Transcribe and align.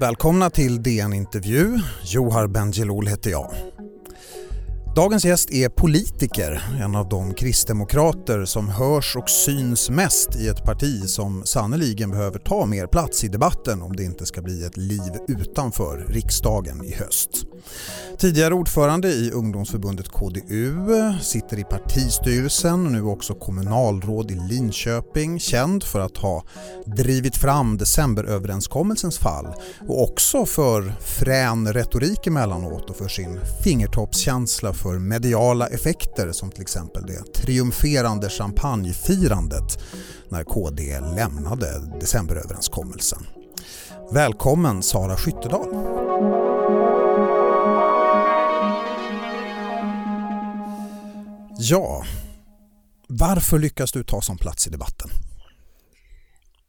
Välkomna 0.00 0.50
till 0.50 0.82
DN 0.82 1.12
Intervju. 1.12 1.78
Johar 2.04 2.46
Bendjelloul 2.46 3.06
heter 3.06 3.30
jag. 3.30 3.54
Dagens 4.94 5.24
gäst 5.24 5.50
är 5.50 5.68
politiker, 5.68 6.62
en 6.80 6.94
av 6.94 7.08
de 7.08 7.34
kristdemokrater 7.34 8.44
som 8.44 8.68
hörs 8.68 9.16
och 9.16 9.30
syns 9.30 9.90
mest 9.90 10.36
i 10.36 10.48
ett 10.48 10.64
parti 10.64 11.08
som 11.08 11.42
sannoliken 11.44 12.10
behöver 12.10 12.38
ta 12.38 12.66
mer 12.66 12.86
plats 12.86 13.24
i 13.24 13.28
debatten 13.28 13.82
om 13.82 13.96
det 13.96 14.04
inte 14.04 14.26
ska 14.26 14.42
bli 14.42 14.64
ett 14.64 14.76
liv 14.76 15.12
utanför 15.28 16.06
riksdagen 16.08 16.84
i 16.84 16.94
höst. 16.94 17.30
Tidigare 18.18 18.54
ordförande 18.54 19.08
i 19.08 19.30
ungdomsförbundet 19.30 20.08
KDU, 20.08 20.74
sitter 21.20 21.58
i 21.58 21.64
partistyrelsen 21.64 22.86
och 22.86 22.92
nu 22.92 23.02
också 23.02 23.34
kommunalråd 23.34 24.30
i 24.30 24.34
Linköping, 24.34 25.40
känd 25.40 25.84
för 25.84 26.00
att 26.00 26.16
ha 26.16 26.44
drivit 26.86 27.36
fram 27.36 27.78
decemberöverenskommelsens 27.78 29.18
fall 29.18 29.46
och 29.88 30.02
också 30.02 30.46
för 30.46 30.94
frän 31.00 31.72
retorik 31.72 32.26
emellanåt 32.26 32.90
och 32.90 32.96
för 32.96 33.08
sin 33.08 33.40
fingertoppskänsla 33.64 34.72
för 34.82 34.98
mediala 34.98 35.66
effekter 35.66 36.32
som 36.32 36.50
till 36.50 36.62
exempel 36.62 37.06
det 37.06 37.34
triumferande 37.34 38.28
champagnefirandet 38.28 39.78
när 40.28 40.44
KD 40.44 41.00
lämnade 41.00 41.98
decemberöverenskommelsen. 42.00 43.26
Välkommen 44.12 44.82
Sara 44.82 45.16
Skyttedal. 45.16 45.68
Ja, 51.58 52.04
varför 53.06 53.58
lyckas 53.58 53.92
du 53.92 54.04
ta 54.04 54.20
sån 54.20 54.38
plats 54.38 54.66
i 54.66 54.70
debatten? 54.70 55.10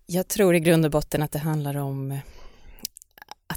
Jag 0.05 0.27
tror 0.27 0.55
i 0.55 0.59
grund 0.59 0.85
och 0.85 0.91
botten 0.91 1.21
att 1.21 1.31
det 1.31 1.39
handlar 1.39 1.77
om 1.77 2.19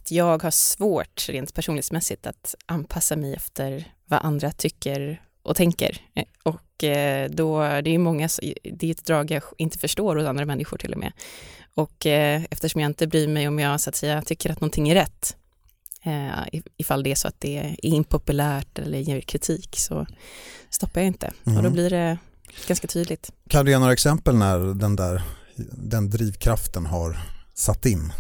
att 0.04 0.10
jag 0.10 0.42
har 0.42 0.50
svårt 0.50 1.28
rent 1.28 1.54
personlighetsmässigt 1.54 2.26
att 2.26 2.54
anpassa 2.66 3.16
mig 3.16 3.34
efter 3.34 3.92
vad 4.06 4.20
andra 4.22 4.50
tycker 4.52 5.22
och 5.42 5.56
tänker. 5.56 6.00
Och 6.42 6.84
eh, 6.84 7.30
då, 7.30 7.60
det 7.60 7.90
är 7.90 7.98
många, 7.98 8.28
det 8.62 8.86
är 8.86 8.90
ett 8.90 9.04
drag 9.04 9.30
jag 9.30 9.42
inte 9.58 9.78
förstår 9.78 10.16
hos 10.16 10.26
andra 10.26 10.44
människor 10.44 10.78
till 10.78 10.92
och 10.92 10.98
med. 10.98 11.12
Och 11.74 12.06
eh, 12.06 12.42
eftersom 12.50 12.80
jag 12.80 12.88
inte 12.88 13.06
bryr 13.06 13.28
mig 13.28 13.48
om 13.48 13.58
jag 13.58 13.80
så 13.80 13.90
att 13.90 13.96
säga 13.96 14.22
tycker 14.22 14.50
att 14.50 14.60
någonting 14.60 14.88
är 14.88 14.94
rätt, 14.94 15.36
eh, 16.02 16.60
ifall 16.76 17.02
det 17.02 17.10
är 17.10 17.14
så 17.14 17.28
att 17.28 17.40
det 17.40 17.56
är 17.56 17.76
impopulärt 17.84 18.78
eller 18.78 18.98
ger 18.98 19.20
kritik 19.20 19.76
så 19.78 20.06
stoppar 20.70 21.00
jag 21.00 21.08
inte. 21.08 21.26
Mm. 21.26 21.56
Och 21.56 21.62
då 21.62 21.68
mm. 21.68 21.72
blir 21.72 21.90
det 21.90 22.18
ganska 22.66 22.86
tydligt. 22.86 23.30
Kan 23.48 23.64
du 23.64 23.70
ge 23.70 23.78
några 23.78 23.92
exempel 23.92 24.36
när 24.36 24.58
den 24.58 24.96
där 24.96 25.22
den 25.72 26.10
drivkraften 26.10 26.86
har 26.86 27.18
satt 27.54 27.86
in? 27.86 28.12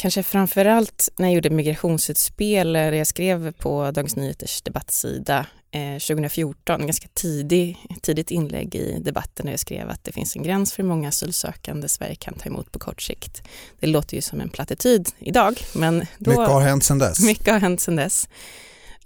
Kanske 0.00 0.22
framförallt 0.22 1.08
när 1.18 1.28
jag 1.28 1.34
gjorde 1.34 1.50
migrationsutspel, 1.50 2.72
där 2.72 2.92
jag 2.92 3.06
skrev 3.06 3.52
på 3.52 3.90
Dagens 3.90 4.16
Nyheters 4.16 4.62
debattsida 4.62 5.46
eh, 5.70 5.92
2014, 5.92 6.86
ganska 6.86 7.08
tidig, 7.14 7.76
tidigt 8.02 8.30
inlägg 8.30 8.74
i 8.74 8.98
debatten 9.00 9.46
där 9.46 9.52
jag 9.52 9.60
skrev 9.60 9.90
att 9.90 10.04
det 10.04 10.12
finns 10.12 10.36
en 10.36 10.42
gräns 10.42 10.72
för 10.72 10.82
hur 10.82 10.88
många 10.88 11.08
asylsökande 11.08 11.88
Sverige 11.88 12.14
kan 12.14 12.34
ta 12.34 12.46
emot 12.46 12.72
på 12.72 12.78
kort 12.78 13.02
sikt. 13.02 13.42
Det 13.80 13.86
låter 13.86 14.16
ju 14.16 14.22
som 14.22 14.40
en 14.40 14.48
plattityd 14.48 15.08
idag, 15.18 15.60
men 15.74 16.06
då, 16.18 16.30
mycket 16.30 16.48
har 16.48 16.60
hänt 16.60 16.84
sedan 16.84 16.98
dess. 16.98 17.20
Mycket 17.26 17.52
har 17.52 17.60
hänt 17.60 17.80
sedan 17.80 17.96
dess. 17.96 18.28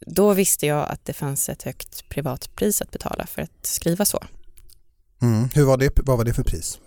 Då 0.00 0.32
visste 0.32 0.66
jag 0.66 0.88
att 0.88 1.04
det 1.04 1.12
fanns 1.12 1.48
ett 1.48 1.62
högt 1.62 2.08
privatpris 2.08 2.82
att 2.82 2.90
betala 2.90 3.26
för 3.26 3.42
att 3.42 3.66
skriva 3.66 4.04
så. 4.04 4.24
Mm. 5.22 5.48
Hur 5.54 5.64
var 5.64 5.76
det, 5.76 5.90
vad 5.96 6.16
var 6.16 6.24
det 6.24 6.34
för 6.34 6.44
pris? 6.44 6.78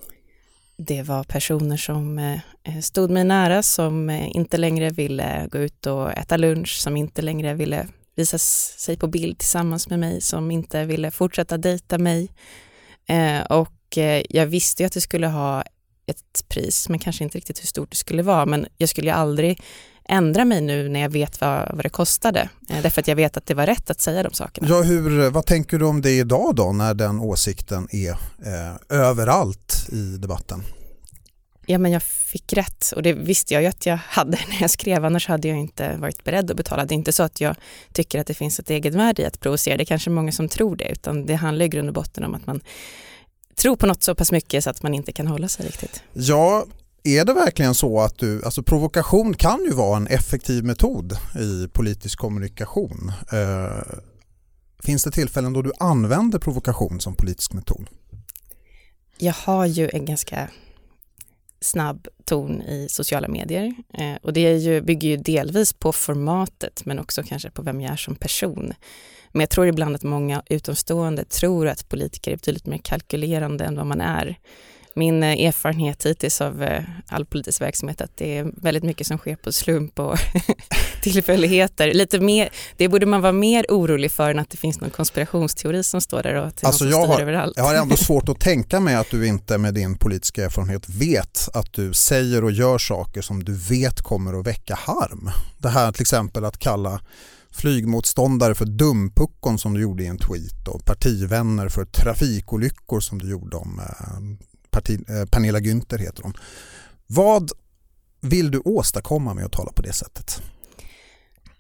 Det 0.78 1.04
var 1.04 1.24
personer 1.24 1.78
som 1.78 2.20
eh, 2.20 2.40
Eh, 2.68 2.82
stod 2.82 3.10
mig 3.10 3.24
nära, 3.24 3.64
som 3.64 4.10
eh, 4.10 4.36
inte 4.36 4.58
längre 4.58 4.90
ville 4.90 5.48
gå 5.52 5.58
ut 5.58 5.86
och 5.86 6.12
äta 6.12 6.38
lunch, 6.38 6.78
som 6.80 6.98
inte 6.98 7.22
längre 7.22 7.54
ville 7.54 7.88
visa 8.16 8.38
sig 8.38 8.98
på 8.98 9.08
bild 9.08 9.38
tillsammans 9.38 9.90
med 9.90 10.00
mig, 10.00 10.22
som 10.22 10.52
inte 10.52 10.86
ville 10.86 11.12
fortsätta 11.12 11.58
dejta 11.58 11.98
mig. 11.98 12.32
Eh, 13.10 13.42
och 13.42 13.74
jag 14.30 14.46
visste 14.46 14.84
ju 14.84 14.88
att 14.88 14.94
det 14.94 15.02
skulle 15.02 15.28
ha 15.28 15.64
ett 16.08 16.50
pris, 16.50 16.90
men 16.90 17.00
kanske 17.00 17.24
inte 17.24 17.38
riktigt 17.38 17.62
hur 17.62 17.68
stort 17.68 17.92
det 17.92 17.98
skulle 17.98 18.24
vara. 18.24 18.46
Men 18.46 18.68
jag 18.78 18.90
skulle 18.90 19.08
ju 19.08 19.14
aldrig 19.14 19.62
ändra 20.10 20.46
mig 20.46 20.62
nu 20.62 20.90
när 20.90 21.00
jag 21.00 21.10
vet 21.10 21.42
vad, 21.42 21.76
vad 21.76 21.86
det 21.86 21.90
kostade. 21.90 22.50
Därför 22.68 23.02
att 23.02 23.08
jag 23.08 23.16
vet 23.16 23.38
att 23.38 23.46
det 23.46 23.54
var 23.54 23.66
rätt 23.66 23.90
att 23.90 24.02
säga 24.02 24.24
de 24.24 24.34
sakerna. 24.34 24.68
Ja, 24.68 24.82
hur, 24.82 25.30
vad 25.30 25.46
tänker 25.46 25.80
du 25.80 25.86
om 25.86 26.02
det 26.02 26.12
idag 26.12 26.56
då 26.56 26.72
när 26.72 26.94
den 26.94 27.20
åsikten 27.20 27.88
är 27.92 28.12
eh, 28.12 29.00
överallt 29.00 29.88
i 29.92 30.18
debatten? 30.18 30.64
Ja, 31.70 31.78
men 31.78 31.92
jag 31.92 32.04
fick 32.04 32.54
rätt 32.54 32.92
och 32.96 33.04
det 33.04 33.14
visste 33.14 33.54
jag 33.54 33.64
ju 33.64 33.70
att 33.70 33.86
jag 33.86 33.98
hade 34.08 34.32
när 34.50 34.62
jag 34.62 34.70
skrev, 34.70 35.06
annars 35.06 35.28
hade 35.28 35.48
jag 35.48 35.58
inte 35.58 35.98
varit 35.98 36.24
beredd 36.24 36.52
att 36.52 36.58
betala. 36.58 36.86
Det 36.86 36.94
är 36.94 36.98
inte 36.98 37.14
så 37.14 37.24
att 37.24 37.42
jag 37.42 37.56
tycker 37.94 38.20
att 38.20 38.28
det 38.28 38.34
finns 38.34 38.60
ett 38.60 38.70
egenvärde 38.70 39.22
i 39.22 39.26
att 39.26 39.40
provocera, 39.40 39.78
det 39.78 39.84
är 39.84 39.86
kanske 39.86 40.10
många 40.10 40.32
som 40.32 40.50
tror 40.50 40.76
det, 40.76 40.92
utan 40.92 41.26
det 41.26 41.36
handlar 41.36 41.66
i 41.66 41.70
grund 41.70 41.88
och 41.88 41.94
botten 41.94 42.24
om 42.24 42.36
att 42.36 42.48
man 42.48 42.62
tror 43.56 43.76
på 43.76 43.86
något 43.86 44.04
så 44.04 44.16
pass 44.16 44.32
mycket 44.32 44.64
så 44.64 44.70
att 44.70 44.84
man 44.84 44.94
inte 44.94 45.12
kan 45.12 45.28
hålla 45.28 45.48
sig 45.48 45.66
riktigt. 45.66 46.04
Ja, 46.14 46.66
är 47.04 47.26
det 47.26 47.34
verkligen 47.34 47.76
så 47.76 48.02
att 48.02 48.18
du, 48.18 48.44
alltså 48.46 48.64
provokation 48.64 49.34
kan 49.34 49.64
ju 49.64 49.72
vara 49.72 49.98
en 49.98 50.08
effektiv 50.08 50.64
metod 50.64 51.14
i 51.40 51.68
politisk 51.68 52.20
kommunikation. 52.20 53.12
Eh, 53.32 53.98
finns 54.84 55.04
det 55.04 55.12
tillfällen 55.12 55.54
då 55.54 55.62
du 55.62 55.72
använder 55.80 56.40
provokation 56.40 57.00
som 57.00 57.16
politisk 57.16 57.54
metod? 57.54 57.88
Jag 59.18 59.34
har 59.34 59.66
ju 59.66 59.90
en 59.94 60.06
ganska 60.06 60.50
snabb 61.62 62.08
ton 62.26 62.62
i 62.62 62.88
sociala 62.90 63.28
medier. 63.28 63.74
Eh, 63.94 64.16
och 64.22 64.34
det 64.34 64.46
är 64.46 64.56
ju, 64.56 64.82
bygger 64.82 65.10
ju 65.10 65.18
delvis 65.18 65.74
på 65.74 65.92
formatet 65.92 66.86
men 66.86 67.00
också 67.00 67.24
kanske 67.24 67.52
på 67.52 67.62
vem 67.62 67.82
jag 67.82 67.92
är 67.92 67.98
som 67.98 68.16
person. 68.16 68.74
Men 69.32 69.40
jag 69.40 69.50
tror 69.50 69.68
ibland 69.68 69.96
att 69.96 70.04
många 70.04 70.44
utomstående 70.50 71.24
tror 71.26 71.68
att 71.68 71.90
politiker 71.90 72.32
är 72.32 72.36
betydligt 72.36 72.66
mer 72.66 72.78
kalkylerande 72.78 73.66
än 73.66 73.76
vad 73.76 73.86
man 73.86 74.02
är 74.02 74.38
min 74.98 75.24
eh, 75.24 75.46
erfarenhet 75.46 76.06
hittills 76.06 76.42
av 76.42 76.64
eh, 76.64 76.84
all 77.08 77.26
politisk 77.26 77.62
verksamhet 77.62 78.02
att 78.02 78.18
det 78.18 78.38
är 78.38 78.52
väldigt 78.62 78.84
mycket 78.84 79.08
som 79.08 79.18
sker 79.18 79.36
på 79.36 79.52
slump 79.52 80.00
och 80.00 80.18
tillfälligheter. 81.02 81.94
Lite 81.94 82.20
mer, 82.20 82.50
det 82.78 82.88
borde 82.88 83.06
man 83.06 83.22
vara 83.22 83.32
mer 83.32 83.66
orolig 83.70 84.12
för 84.12 84.32
än 84.32 84.40
att 84.40 84.50
det 84.50 84.58
finns 84.58 84.82
någon 84.82 84.90
konspirationsteori 84.90 85.84
som 85.84 86.02
står 86.02 86.24
där 86.24 86.36
och 86.36 86.52
alltså 86.62 86.86
jag 86.86 87.08
har, 87.08 87.22
överallt. 87.22 87.54
Jag 87.58 87.64
har 87.64 87.76
ändå 87.76 87.96
svårt 87.98 88.30
att 88.30 88.40
tänka 88.40 88.80
mig 88.80 88.96
att 88.96 89.12
du 89.12 89.28
inte 89.28 89.58
med 89.58 89.74
din 89.74 89.98
politiska 89.98 90.46
erfarenhet 90.46 90.90
vet 90.90 91.50
att 91.54 91.74
du 91.74 91.94
säger 91.94 92.44
och 92.44 92.52
gör 92.52 92.78
saker 92.78 93.22
som 93.22 93.44
du 93.44 93.54
vet 93.54 94.02
kommer 94.02 94.40
att 94.40 94.48
väcka 94.48 94.76
harm. 94.76 95.30
Det 95.58 95.70
här 95.70 95.92
till 95.92 96.02
exempel 96.02 96.46
att 96.46 96.60
kalla 96.60 97.02
flygmotståndare 97.52 98.56
för 98.56 98.66
dumpuckon 98.66 99.60
som 99.60 99.74
du 99.74 99.82
gjorde 99.82 100.04
i 100.04 100.08
en 100.08 100.18
tweet 100.18 100.68
och 100.68 100.86
partivänner 100.86 101.70
för 101.70 101.86
trafikolyckor 101.86 103.00
som 103.00 103.20
du 103.20 103.30
gjorde 103.30 103.58
om 103.58 103.80
eh, 103.80 104.38
Parti, 104.78 105.00
eh, 105.10 105.26
Pernilla 105.26 105.60
Günther 105.60 105.98
heter 105.98 106.24
hon. 106.24 106.34
Vad 107.08 107.52
vill 108.22 108.52
du 108.52 108.62
åstadkomma 108.66 109.34
med 109.34 109.46
att 109.46 109.52
tala 109.52 109.72
på 109.72 109.82
det 109.82 109.94
sättet? 109.94 110.42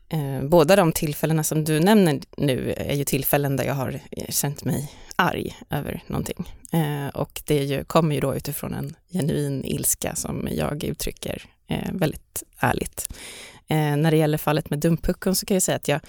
Eh, 0.10 0.44
båda 0.44 0.76
de 0.76 0.92
tillfällena 0.92 1.44
som 1.44 1.64
du 1.64 1.80
nämner 1.80 2.20
nu 2.38 2.74
är 2.78 2.96
ju 2.96 3.04
tillfällen 3.04 3.56
där 3.56 3.64
jag 3.64 3.74
har 3.74 4.00
eh, 4.12 4.26
känt 4.30 4.64
mig 4.64 4.92
arg 5.16 5.56
över 5.70 6.04
någonting. 6.08 6.54
Eh, 6.72 7.08
och 7.08 7.42
det 7.46 7.64
ju, 7.64 7.84
kommer 7.84 8.16
ju 8.16 8.22
då 8.22 8.36
utifrån 8.36 8.74
en 8.74 8.96
genuin 9.14 9.66
ilska 9.66 10.16
som 10.16 10.48
jag 10.52 10.84
uttrycker 10.84 11.44
eh, 11.68 11.92
väldigt 11.94 12.44
ärligt. 12.60 13.14
Eh, 13.68 13.96
när 13.98 14.12
det 14.12 14.18
gäller 14.18 14.38
fallet 14.38 14.70
med 14.70 14.80
Dumpucken 14.80 15.36
så 15.36 15.46
kan 15.46 15.56
jag 15.56 15.64
säga 15.64 15.76
att 15.76 15.88
jag 15.88 16.00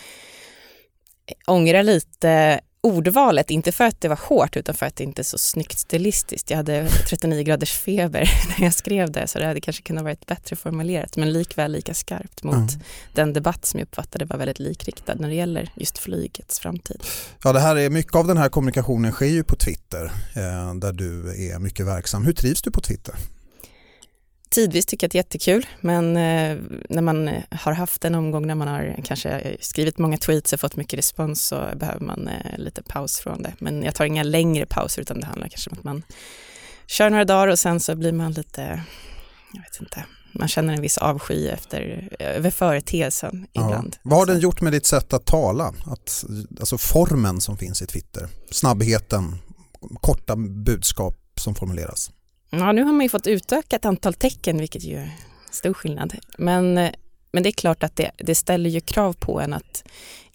ångrar 1.46 1.82
lite 1.82 2.60
ordvalet, 2.88 3.50
inte 3.50 3.72
för 3.72 3.84
att 3.84 4.00
det 4.00 4.08
var 4.08 4.20
hårt 4.22 4.56
utan 4.56 4.74
för 4.74 4.86
att 4.86 4.96
det 4.96 5.04
inte 5.04 5.22
är 5.22 5.24
så 5.24 5.38
snyggt 5.38 5.78
stilistiskt. 5.78 6.50
Jag 6.50 6.56
hade 6.56 6.88
39 6.88 7.42
graders 7.42 7.72
feber 7.72 8.30
när 8.58 8.64
jag 8.64 8.74
skrev 8.74 9.10
det 9.12 9.26
så 9.26 9.38
det 9.38 9.46
hade 9.46 9.60
kanske 9.60 9.82
kunnat 9.82 10.04
varit 10.04 10.26
bättre 10.26 10.56
formulerat 10.56 11.16
men 11.16 11.32
likväl 11.32 11.72
lika 11.72 11.94
skarpt 11.94 12.42
mot 12.42 12.54
mm. 12.54 12.68
den 13.14 13.32
debatt 13.32 13.66
som 13.66 13.80
jag 13.80 13.86
uppfattade 13.86 14.24
var 14.24 14.38
väldigt 14.38 14.58
likriktad 14.58 15.14
när 15.14 15.28
det 15.28 15.34
gäller 15.34 15.72
just 15.74 15.98
flygets 15.98 16.60
framtid. 16.60 17.02
Ja, 17.44 17.52
det 17.52 17.60
här 17.60 17.76
är, 17.76 17.90
mycket 17.90 18.14
av 18.14 18.26
den 18.26 18.36
här 18.36 18.48
kommunikationen 18.48 19.12
sker 19.12 19.26
ju 19.26 19.44
på 19.44 19.56
Twitter 19.56 20.04
eh, 20.34 20.74
där 20.74 20.92
du 20.92 21.30
är 21.50 21.58
mycket 21.58 21.86
verksam. 21.86 22.24
Hur 22.24 22.32
trivs 22.32 22.62
du 22.62 22.70
på 22.70 22.80
Twitter? 22.80 23.14
Tidvis 24.48 24.86
tycker 24.86 25.04
jag 25.04 25.08
att 25.08 25.12
det 25.12 25.16
är 25.16 25.20
jättekul, 25.20 25.66
men 25.80 26.16
eh, 26.16 26.56
när 26.88 27.02
man 27.02 27.30
har 27.50 27.72
haft 27.72 28.04
en 28.04 28.14
omgång 28.14 28.46
när 28.46 28.54
man 28.54 28.68
har 28.68 28.96
kanske 29.04 29.56
skrivit 29.60 29.98
många 29.98 30.18
tweets 30.18 30.52
och 30.52 30.60
fått 30.60 30.76
mycket 30.76 30.98
respons 30.98 31.42
så 31.42 31.68
behöver 31.76 32.00
man 32.00 32.28
eh, 32.28 32.58
lite 32.58 32.82
paus 32.82 33.18
från 33.18 33.42
det. 33.42 33.54
Men 33.58 33.82
jag 33.82 33.94
tar 33.94 34.04
inga 34.04 34.22
längre 34.22 34.66
pauser 34.66 35.02
utan 35.02 35.20
det 35.20 35.26
handlar 35.26 35.48
kanske 35.48 35.70
om 35.70 35.78
att 35.78 35.84
man 35.84 36.02
kör 36.86 37.10
några 37.10 37.24
dagar 37.24 37.48
och 37.48 37.58
sen 37.58 37.80
så 37.80 37.96
blir 37.96 38.12
man 38.12 38.32
lite, 38.32 38.82
jag 39.52 39.62
vet 39.62 39.80
inte, 39.80 40.04
man 40.32 40.48
känner 40.48 40.74
en 40.74 40.82
viss 40.82 40.98
avsky 40.98 41.48
efter, 41.48 42.08
över 42.18 42.50
företeelsen 42.50 43.46
ja. 43.52 43.64
ibland. 43.64 43.96
Vad 44.02 44.18
har 44.18 44.26
den 44.26 44.40
gjort 44.40 44.60
med 44.60 44.72
ditt 44.72 44.86
sätt 44.86 45.12
att 45.12 45.26
tala? 45.26 45.74
Att, 45.86 46.24
alltså 46.60 46.78
formen 46.78 47.40
som 47.40 47.56
finns 47.56 47.82
i 47.82 47.86
Twitter, 47.86 48.28
snabbheten, 48.50 49.38
korta 50.00 50.36
budskap 50.36 51.16
som 51.36 51.54
formuleras? 51.54 52.10
Ja, 52.50 52.72
nu 52.72 52.82
har 52.82 52.92
man 52.92 53.02
ju 53.02 53.08
fått 53.08 53.26
utöka 53.26 53.76
ett 53.76 53.84
antal 53.84 54.14
tecken, 54.14 54.58
vilket 54.58 54.84
ju 54.84 54.96
är 54.96 55.10
stor 55.50 55.74
skillnad. 55.74 56.14
Men 56.38 56.78
eh, 56.78 56.90
men 57.32 57.42
det 57.42 57.48
är 57.48 57.52
klart 57.52 57.82
att 57.82 57.96
det, 57.96 58.10
det 58.16 58.34
ställer 58.34 58.70
ju 58.70 58.80
krav 58.80 59.12
på 59.12 59.40
en 59.40 59.52
att 59.52 59.84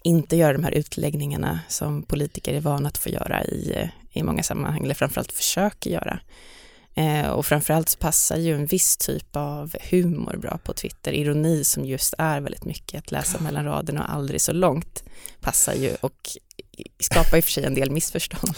inte 0.02 0.36
göra 0.36 0.52
de 0.52 0.64
här 0.64 0.72
utläggningarna 0.72 1.60
som 1.68 2.02
politiker 2.02 2.54
är 2.54 2.60
vana 2.60 2.88
att 2.88 2.98
få 2.98 3.08
göra 3.08 3.44
i, 3.44 3.90
i 4.12 4.22
många 4.22 4.42
sammanhang, 4.42 4.84
eller 4.84 4.94
framförallt 4.94 5.32
försöker 5.32 5.90
göra. 5.90 6.20
Eh, 6.94 7.28
och 7.28 7.46
framförallt 7.46 7.88
så 7.88 7.98
passar 7.98 8.36
ju 8.36 8.54
en 8.54 8.66
viss 8.66 8.96
typ 8.96 9.36
av 9.36 9.74
humor 9.90 10.36
bra 10.36 10.58
på 10.64 10.72
Twitter. 10.72 11.12
Ironi 11.12 11.64
som 11.64 11.84
just 11.84 12.14
är 12.18 12.40
väldigt 12.40 12.64
mycket 12.64 12.98
att 12.98 13.10
läsa 13.10 13.40
mellan 13.40 13.64
raderna 13.64 14.04
och 14.04 14.14
aldrig 14.14 14.40
så 14.40 14.52
långt 14.52 15.04
passar 15.40 15.74
ju 15.74 15.94
och 16.00 16.36
skapar 16.98 17.36
i 17.36 17.40
och 17.40 17.44
för 17.44 17.50
sig 17.50 17.64
en 17.64 17.74
del 17.74 17.90
missförstånd. 17.90 18.54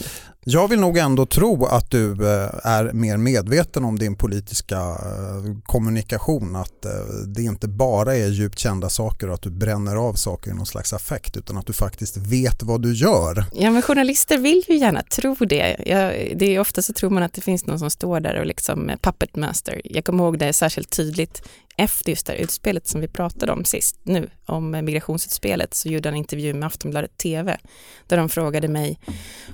Jag 0.49 0.69
vill 0.69 0.81
nog 0.81 0.99
ändå 0.99 1.27
tro 1.27 1.65
att 1.65 1.91
du 1.91 2.13
eh, 2.13 2.51
är 2.63 2.93
mer 2.93 3.17
medveten 3.17 3.85
om 3.85 3.99
din 3.99 4.17
politiska 4.17 4.77
eh, 4.77 5.57
kommunikation. 5.65 6.57
Att 6.57 6.85
eh, 6.85 6.91
det 7.27 7.43
inte 7.43 7.69
bara 7.69 8.17
är 8.17 8.29
djupt 8.29 8.59
kända 8.59 8.89
saker 8.89 9.29
och 9.29 9.35
att 9.35 9.43
du 9.43 9.51
bränner 9.51 9.97
av 9.97 10.15
saker 10.15 10.51
i 10.51 10.55
någon 10.55 10.67
slags 10.67 10.93
affekt 10.93 11.37
utan 11.37 11.57
att 11.57 11.67
du 11.67 11.73
faktiskt 11.73 12.17
vet 12.17 12.63
vad 12.63 12.83
du 12.83 12.95
gör. 12.95 13.45
Ja 13.53 13.71
men 13.71 13.83
journalister 13.83 14.39
vill 14.39 14.63
ju 14.69 14.77
gärna 14.77 15.03
tro 15.03 15.35
det. 15.35 15.77
Ja, 15.87 16.13
det 16.37 16.57
är 16.57 16.61
ofta 16.61 16.83
så 16.83 16.93
tror 16.93 17.11
man 17.11 17.23
att 17.23 17.33
det 17.33 17.41
finns 17.41 17.67
någon 17.67 17.79
som 17.79 17.91
står 17.91 18.21
där 18.21 18.41
och 18.41 18.47
liksom 18.47 18.91
puppet 19.01 19.37
master. 19.37 19.81
Jag 19.85 20.05
kommer 20.05 20.25
ihåg 20.25 20.39
det 20.39 20.53
särskilt 20.53 20.91
tydligt 20.91 21.43
efter 21.77 22.11
just 22.11 22.27
det 22.27 22.33
här 22.33 22.41
utspelet 22.41 22.87
som 22.87 23.01
vi 23.01 23.09
pratade 23.09 23.53
om 23.53 23.65
sist 23.65 23.97
nu, 24.03 24.31
om 24.47 24.71
migrationsutspelet, 24.71 25.75
så 25.75 25.89
gjorde 25.89 26.09
han 26.09 26.15
en 26.15 26.19
intervju 26.19 26.55
med 26.55 26.67
Aftonbladet 26.67 27.17
TV, 27.17 27.59
där 28.07 28.17
de 28.17 28.29
frågade 28.29 28.69
mig, 28.69 29.01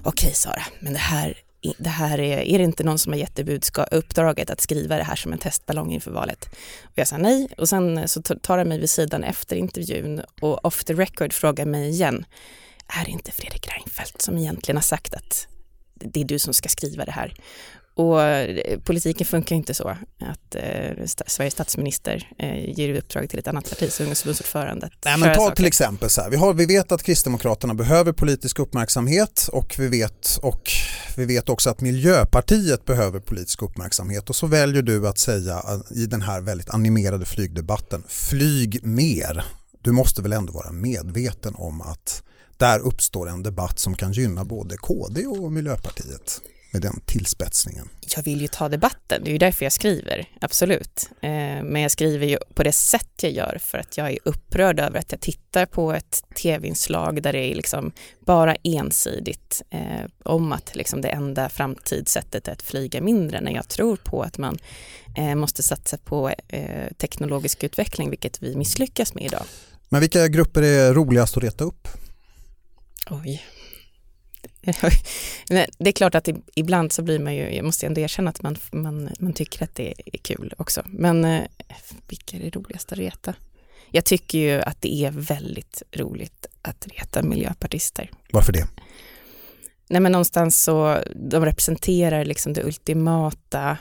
okej 0.04 0.32
Sara, 0.34 0.62
men 0.80 0.92
det 0.92 0.98
här, 0.98 1.38
det 1.78 1.88
här 1.88 2.20
är, 2.20 2.38
är 2.38 2.58
det 2.58 2.64
inte 2.64 2.84
någon 2.84 2.98
som 2.98 3.12
har 3.12 3.18
gett 3.18 3.46
budskap, 3.46 3.88
uppdraget 3.90 4.50
att 4.50 4.60
skriva 4.60 4.96
det 4.96 5.04
här 5.04 5.16
som 5.16 5.32
en 5.32 5.38
testballong 5.38 5.92
inför 5.92 6.10
valet? 6.10 6.44
Och 6.84 6.92
jag 6.94 7.08
sa 7.08 7.16
nej, 7.16 7.48
och 7.58 7.68
sen 7.68 7.98
eh, 7.98 8.06
så 8.06 8.22
tar 8.22 8.58
han 8.58 8.68
mig 8.68 8.78
vid 8.78 8.90
sidan 8.90 9.24
efter 9.24 9.56
intervjun 9.56 10.22
och 10.40 10.64
off 10.64 10.84
the 10.84 10.94
record 10.94 11.32
frågar 11.32 11.66
mig 11.66 11.88
igen, 11.88 12.24
är 13.00 13.04
det 13.04 13.10
inte 13.10 13.32
Fredrik 13.32 13.68
Reinfeldt 13.68 14.22
som 14.22 14.38
egentligen 14.38 14.76
har 14.76 14.82
sagt 14.82 15.14
att 15.14 15.46
det 15.94 16.20
är 16.20 16.24
du 16.24 16.38
som 16.38 16.54
ska 16.54 16.68
skriva 16.68 17.04
det 17.04 17.12
här? 17.12 17.34
Och 17.94 18.22
eh, 18.22 18.80
politiken 18.80 19.26
funkar 19.26 19.56
inte 19.56 19.74
så 19.74 19.88
att 20.20 20.54
eh, 20.54 21.06
Sveriges 21.26 21.54
statsminister 21.54 22.28
eh, 22.38 22.78
ger 22.78 22.94
uppdrag 22.94 23.30
till 23.30 23.38
ett 23.38 23.48
annat 23.48 23.68
partis 23.68 24.00
ungdomsförbundsordförande. 24.00 24.90
Nej, 25.04 25.18
men 25.18 25.36
ta 25.36 25.50
till 25.50 25.66
exempel 25.66 26.10
så 26.10 26.22
här, 26.22 26.30
vi, 26.30 26.36
har, 26.36 26.54
vi 26.54 26.66
vet 26.66 26.92
att 26.92 27.02
Kristdemokraterna 27.02 27.74
behöver 27.74 28.12
politisk 28.12 28.58
uppmärksamhet 28.58 29.48
och 29.52 29.74
vi, 29.78 29.88
vet, 29.88 30.38
och 30.42 30.70
vi 31.16 31.24
vet 31.24 31.48
också 31.48 31.70
att 31.70 31.80
Miljöpartiet 31.80 32.84
behöver 32.84 33.20
politisk 33.20 33.62
uppmärksamhet 33.62 34.30
och 34.30 34.36
så 34.36 34.46
väljer 34.46 34.82
du 34.82 35.08
att 35.08 35.18
säga 35.18 35.54
eh, 35.54 35.98
i 35.98 36.06
den 36.06 36.22
här 36.22 36.40
väldigt 36.40 36.70
animerade 36.70 37.24
flygdebatten, 37.24 38.02
flyg 38.08 38.86
mer. 38.86 39.44
Du 39.82 39.92
måste 39.92 40.22
väl 40.22 40.32
ändå 40.32 40.52
vara 40.52 40.72
medveten 40.72 41.54
om 41.54 41.80
att 41.80 42.22
där 42.56 42.78
uppstår 42.78 43.28
en 43.28 43.42
debatt 43.42 43.78
som 43.78 43.94
kan 43.94 44.12
gynna 44.12 44.44
både 44.44 44.76
KD 44.76 45.26
och 45.26 45.52
Miljöpartiet 45.52 46.40
med 46.72 46.82
den 46.82 47.00
tillspetsningen? 47.06 47.88
Jag 48.16 48.22
vill 48.22 48.40
ju 48.40 48.48
ta 48.48 48.68
debatten, 48.68 49.24
det 49.24 49.30
är 49.30 49.32
ju 49.32 49.38
därför 49.38 49.64
jag 49.64 49.72
skriver, 49.72 50.28
absolut. 50.40 51.10
Eh, 51.20 51.62
men 51.62 51.76
jag 51.76 51.90
skriver 51.90 52.26
ju 52.26 52.38
på 52.54 52.62
det 52.62 52.72
sätt 52.72 53.10
jag 53.22 53.32
gör 53.32 53.58
för 53.60 53.78
att 53.78 53.96
jag 53.96 54.10
är 54.10 54.18
upprörd 54.24 54.80
över 54.80 54.98
att 54.98 55.12
jag 55.12 55.20
tittar 55.20 55.66
på 55.66 55.92
ett 55.92 56.24
tv-inslag 56.36 57.22
där 57.22 57.32
det 57.32 57.38
är 57.38 57.54
liksom 57.54 57.92
bara 58.20 58.56
ensidigt 58.62 59.62
eh, 59.70 60.06
om 60.24 60.52
att 60.52 60.76
liksom 60.76 61.00
det 61.00 61.08
enda 61.08 61.48
framtidssättet 61.48 62.48
är 62.48 62.52
att 62.52 62.62
flyga 62.62 63.00
mindre 63.00 63.40
när 63.40 63.52
jag 63.52 63.68
tror 63.68 63.96
på 63.96 64.22
att 64.22 64.38
man 64.38 64.58
eh, 65.16 65.34
måste 65.34 65.62
satsa 65.62 65.98
på 65.98 66.32
teknologisk 66.98 67.64
utveckling, 67.64 68.10
vilket 68.10 68.42
vi 68.42 68.56
misslyckas 68.56 69.14
med 69.14 69.24
idag. 69.24 69.44
Men 69.88 70.00
vilka 70.00 70.28
grupper 70.28 70.62
är 70.62 70.94
roligast 70.94 71.36
att 71.36 71.42
reta 71.42 71.64
upp? 71.64 71.88
Oj. 73.10 73.42
det 75.78 75.88
är 75.88 75.92
klart 75.92 76.14
att 76.14 76.28
ibland 76.54 76.92
så 76.92 77.02
blir 77.02 77.18
man 77.18 77.34
ju, 77.34 77.54
jag 77.54 77.64
måste 77.64 77.86
ändå 77.86 78.00
erkänna 78.00 78.30
att 78.30 78.42
man, 78.42 78.56
man, 78.72 79.10
man 79.18 79.32
tycker 79.32 79.64
att 79.64 79.74
det 79.74 79.94
är 80.06 80.18
kul 80.18 80.54
också. 80.58 80.82
Men 80.86 81.24
eh, 81.24 81.42
vilka 82.08 82.36
är 82.36 82.40
det 82.40 82.56
roligaste 82.56 82.94
att 82.94 82.98
reta? 82.98 83.34
Jag 83.90 84.04
tycker 84.04 84.38
ju 84.38 84.60
att 84.60 84.82
det 84.82 84.94
är 84.94 85.10
väldigt 85.10 85.82
roligt 85.92 86.46
att 86.62 86.86
reta 86.86 87.22
miljöpartister. 87.22 88.10
Varför 88.32 88.52
det? 88.52 88.66
Nej 89.88 90.00
men 90.00 90.12
någonstans 90.12 90.62
så, 90.62 90.98
de 91.30 91.44
representerar 91.44 92.24
liksom 92.24 92.52
det 92.52 92.64
ultimata 92.64 93.78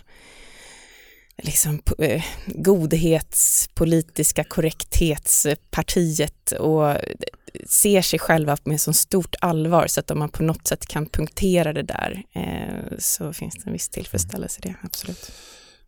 liksom, 1.38 1.82
eh, 2.00 2.24
godhetspolitiska 2.46 4.44
korrekthetspartiet 4.44 6.52
och 6.52 6.98
ser 7.70 8.02
sig 8.02 8.20
själva 8.20 8.58
med 8.64 8.82
så 8.82 8.94
stort 8.94 9.36
allvar 9.40 9.88
så 9.88 10.00
att 10.00 10.12
om 10.12 10.20
man 10.20 10.30
på 10.30 10.44
något 10.44 10.68
sätt 10.68 10.86
kan 10.86 11.06
punktera 11.06 11.74
det 11.74 11.84
där 11.84 12.24
eh, 12.34 12.98
så 13.00 13.34
finns 13.34 13.56
det 13.56 13.62
en 13.66 13.74
viss 13.74 13.90
tillfredsställelse 13.90 14.60
i 14.64 14.68
det, 14.68 14.76
absolut. 14.82 15.32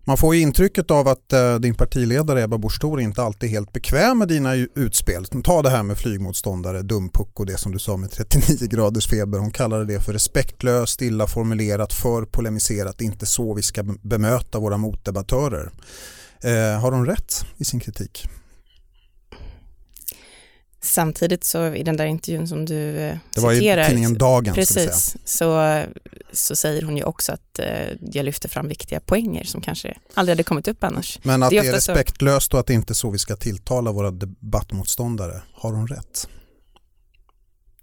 Man 0.06 0.18
får 0.18 0.36
ju 0.36 0.42
intrycket 0.42 0.92
av 0.92 1.07
att 1.07 1.33
eh, 1.33 1.56
din 1.56 1.75
partiledare 1.75 2.44
Ebba 2.44 2.57
Busch 2.57 2.81
Thor 2.81 3.01
inte 3.01 3.24
alltid 3.24 3.50
är 3.50 3.54
helt 3.54 3.74
bekväm 3.74 4.18
med 4.18 4.27
dina 4.27 4.56
utspel. 4.56 5.25
Ta 5.25 5.62
det 5.62 5.69
här 5.69 5.83
med 5.83 5.98
flygmotståndare, 5.98 6.81
dumpuck 6.81 7.39
och 7.39 7.45
det 7.45 7.57
som 7.57 7.71
du 7.71 7.80
sa 7.80 7.98
med 7.98 8.12
39 8.12 8.68
graders 8.68 9.07
feber. 9.07 9.39
Hon 9.39 9.51
kallade 9.51 9.86
det 9.86 10.00
för 10.00 10.13
respektlöst, 10.13 11.01
illa 11.01 11.27
formulerat, 11.27 11.94
för 11.94 12.25
polemiserat, 12.25 13.01
inte 13.01 13.25
så 13.25 13.54
vi 13.54 13.62
ska 13.62 13.83
bemöta 13.83 14.60
våra 14.60 14.77
motdebattörer. 14.77 15.71
Eh, 16.44 16.81
har 16.81 16.92
hon 16.92 17.06
rätt 17.06 17.45
i 17.57 17.65
sin 17.65 17.80
kritik? 17.80 18.27
Samtidigt 20.83 21.44
så 21.44 21.74
i 21.74 21.83
den 21.83 21.97
där 21.97 22.06
intervjun 22.06 22.47
som 22.47 22.65
du 22.65 22.97
eh, 23.00 23.18
Det 23.33 23.41
var 23.41 23.53
citerar, 23.53 23.83
i 23.83 23.85
tidningen 23.85 24.18
Dagen. 24.18 24.53
Precis, 24.53 25.15
så, 25.25 25.81
så 26.31 26.56
säger 26.56 26.81
hon 26.81 26.97
ju 26.97 27.03
också 27.03 27.31
att 27.31 27.59
eh, 27.59 27.68
jag 28.01 28.25
lyfter 28.25 28.50
fram 28.50 28.68
viktiga 28.68 29.00
poänger 29.00 29.44
som 29.44 29.62
kanske 29.62 29.97
aldrig 30.13 30.33
hade 30.33 30.44
kommit 30.44 30.68
upp 30.68 30.83
annars. 30.83 31.19
Men 31.24 31.44
att 31.44 31.50
det 31.50 31.57
är, 31.57 31.63
det 31.63 31.68
är 31.68 31.74
respektlöst 31.74 32.51
så... 32.51 32.57
och 32.57 32.59
att 32.59 32.68
det 32.68 32.74
inte 32.74 32.94
är 32.94 32.95
så 32.95 33.09
vi 33.09 33.19
ska 33.19 33.35
tilltala 33.35 33.91
våra 33.91 34.12
debattmotståndare, 34.12 35.41
har 35.53 35.71
hon 35.71 35.88
rätt? 35.88 36.27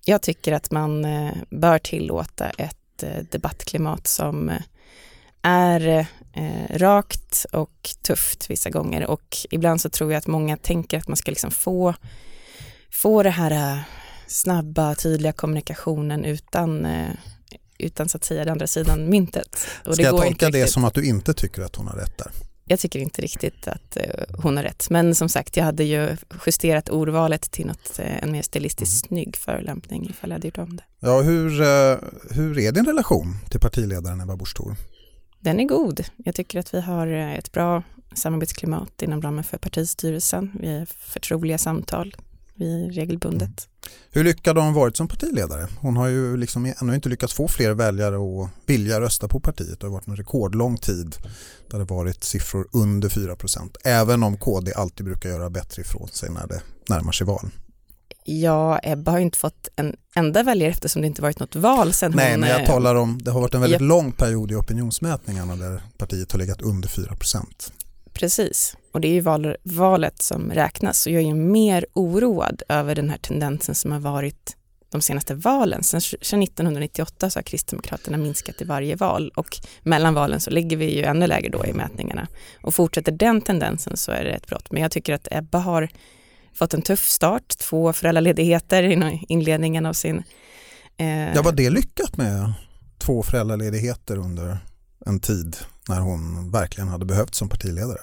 Jag 0.04 0.22
tycker 0.22 0.52
att 0.52 0.70
man 0.70 1.04
eh, 1.04 1.32
bör 1.50 1.78
tillåta 1.78 2.50
ett 2.50 3.02
eh, 3.02 3.24
debattklimat 3.30 4.06
som 4.06 4.48
eh, 4.48 4.62
är 5.42 6.06
eh, 6.32 6.78
rakt 6.78 7.46
och 7.52 7.90
tufft 8.02 8.50
vissa 8.50 8.70
gånger 8.70 9.06
och 9.06 9.36
ibland 9.50 9.80
så 9.80 9.88
tror 9.88 10.12
jag 10.12 10.18
att 10.18 10.26
många 10.26 10.56
tänker 10.56 10.98
att 10.98 11.08
man 11.08 11.16
ska 11.16 11.30
liksom 11.30 11.50
få 11.50 11.94
få 12.90 13.22
det 13.22 13.30
här 13.30 13.50
äh, 13.76 13.82
snabba, 14.26 14.94
tydliga 14.94 15.32
kommunikationen 15.32 16.24
utan, 16.24 16.84
äh, 16.84 17.10
utan 17.78 18.08
så 18.08 18.16
att 18.16 18.24
säga 18.24 18.44
den 18.44 18.52
andra 18.52 18.66
sidan 18.66 19.10
myntet. 19.10 19.66
Och 19.86 19.94
Ska 19.94 20.02
jag 20.02 20.16
tolka 20.16 20.50
det 20.50 20.66
som 20.66 20.84
att 20.84 20.94
du 20.94 21.04
inte 21.04 21.34
tycker 21.34 21.62
att 21.62 21.76
hon 21.76 21.86
har 21.86 21.96
rätt 21.96 22.18
där? 22.18 22.30
Jag 22.64 22.80
tycker 22.80 22.98
inte 22.98 23.22
riktigt 23.22 23.68
att 23.68 23.96
äh, 23.96 24.04
hon 24.42 24.56
har 24.56 24.64
rätt. 24.64 24.90
Men 24.90 25.14
som 25.14 25.28
sagt, 25.28 25.56
jag 25.56 25.64
hade 25.64 25.84
ju 25.84 26.16
justerat 26.46 26.88
ordvalet 26.88 27.50
till 27.50 27.66
något, 27.66 27.98
en 27.98 28.32
mer 28.32 28.42
stilistiskt 28.42 29.10
mm. 29.10 29.22
snygg 29.22 29.36
förolämpning 29.36 30.10
ifall 30.10 30.30
jag 30.30 30.34
hade 30.34 30.48
gjort 30.48 30.58
om 30.58 30.76
det. 30.76 30.82
Ja, 31.00 31.20
hur, 31.20 31.50
hur 32.34 32.58
är 32.58 32.72
din 32.72 32.86
relation 32.86 33.36
till 33.50 33.60
partiledaren 33.60 34.20
Ebba 34.20 34.36
Busch? 34.36 34.56
Den 35.40 35.60
är 35.60 35.64
god. 35.64 36.04
Jag 36.16 36.34
tycker 36.34 36.58
att 36.58 36.74
vi 36.74 36.80
har 36.80 37.06
ett 37.06 37.52
bra 37.52 37.82
samarbetsklimat 38.14 39.02
inom 39.02 39.22
ramen 39.22 39.44
för 39.44 39.58
partistyrelsen. 39.58 40.52
Vi 40.60 40.78
har 40.78 40.86
förtroliga 40.86 41.58
samtal 41.58 42.16
vi 42.60 42.90
regelbundet. 42.90 43.40
Mm. 43.42 43.96
Hur 44.10 44.24
lyckad 44.24 44.56
har 44.56 44.64
hon 44.64 44.74
varit 44.74 44.96
som 44.96 45.08
partiledare? 45.08 45.66
Hon 45.80 45.96
har 45.96 46.08
ju 46.08 46.36
liksom 46.36 46.74
ännu 46.80 46.94
inte 46.94 47.08
lyckats 47.08 47.34
få 47.34 47.48
fler 47.48 47.70
väljare 47.70 48.16
att 48.16 48.50
vilja 48.66 49.00
rösta 49.00 49.28
på 49.28 49.40
partiet. 49.40 49.80
Det 49.80 49.86
har 49.86 49.92
varit 49.92 50.08
en 50.08 50.16
rekordlång 50.16 50.76
tid 50.76 51.16
där 51.70 51.78
det 51.78 51.84
varit 51.84 52.24
siffror 52.24 52.68
under 52.72 53.08
4% 53.08 53.76
Även 53.84 54.22
om 54.22 54.36
KD 54.36 54.72
alltid 54.74 55.06
brukar 55.06 55.28
göra 55.28 55.50
bättre 55.50 55.82
ifrån 55.82 56.08
sig 56.08 56.30
när 56.30 56.46
det 56.46 56.62
närmar 56.88 57.12
sig 57.12 57.26
val. 57.26 57.50
Ja, 58.24 58.80
Ebba 58.82 59.10
har 59.10 59.18
inte 59.18 59.38
fått 59.38 59.68
en 59.76 59.96
enda 60.14 60.42
väljare 60.42 60.70
eftersom 60.70 61.02
det 61.02 61.06
inte 61.06 61.22
varit 61.22 61.38
något 61.38 61.56
val 61.56 61.92
sen 61.92 62.12
Nej, 62.16 62.30
hon... 62.30 62.40
men 62.40 62.48
jag 62.48 62.66
talar 62.66 62.94
om, 62.94 63.18
det 63.22 63.30
har 63.30 63.40
varit 63.40 63.54
en 63.54 63.60
väldigt 63.60 63.80
jag... 63.80 63.88
lång 63.88 64.12
period 64.12 64.50
i 64.50 64.54
opinionsmätningarna 64.54 65.56
där 65.56 65.82
partiet 65.98 66.32
har 66.32 66.38
legat 66.38 66.62
under 66.62 66.88
4 66.88 67.16
Precis, 68.20 68.76
och 68.92 69.00
det 69.00 69.08
är 69.08 69.12
ju 69.12 69.20
val, 69.20 69.56
valet 69.62 70.22
som 70.22 70.50
räknas. 70.50 71.00
Så 71.00 71.10
jag 71.10 71.22
är 71.22 71.34
mer 71.34 71.86
oroad 71.92 72.62
över 72.68 72.94
den 72.94 73.10
här 73.10 73.18
tendensen 73.18 73.74
som 73.74 73.92
har 73.92 74.00
varit 74.00 74.56
de 74.90 75.00
senaste 75.00 75.34
valen. 75.34 75.82
Sen, 75.82 76.00
sedan 76.00 76.42
1998 76.42 77.30
så 77.30 77.38
har 77.38 77.42
Kristdemokraterna 77.42 78.16
minskat 78.16 78.62
i 78.62 78.64
varje 78.64 78.96
val 78.96 79.32
och 79.36 79.58
mellan 79.82 80.14
valen 80.14 80.40
så 80.40 80.50
ligger 80.50 80.76
vi 80.76 80.96
ju 80.96 81.02
ännu 81.02 81.26
lägre 81.26 81.48
då 81.48 81.66
i 81.66 81.72
mätningarna. 81.72 82.28
Och 82.62 82.74
fortsätter 82.74 83.12
den 83.12 83.40
tendensen 83.40 83.96
så 83.96 84.12
är 84.12 84.24
det 84.24 84.30
ett 84.30 84.46
brott. 84.46 84.72
Men 84.72 84.82
jag 84.82 84.90
tycker 84.90 85.14
att 85.14 85.28
Ebba 85.30 85.58
har 85.58 85.88
fått 86.54 86.74
en 86.74 86.82
tuff 86.82 87.08
start, 87.08 87.48
två 87.58 87.92
föräldraledigheter 87.92 88.82
i 88.82 89.24
inledningen 89.28 89.86
av 89.86 89.92
sin... 89.92 90.22
Eh... 90.96 91.34
Ja, 91.34 91.42
var 91.42 91.52
det 91.52 91.70
lyckat 91.70 92.16
med 92.16 92.52
två 92.98 93.22
föräldraledigheter 93.22 94.16
under 94.16 94.58
en 95.06 95.20
tid 95.20 95.56
när 95.88 96.00
hon 96.00 96.50
verkligen 96.50 96.88
hade 96.88 97.04
behövt 97.04 97.34
som 97.34 97.48
partiledare? 97.48 98.00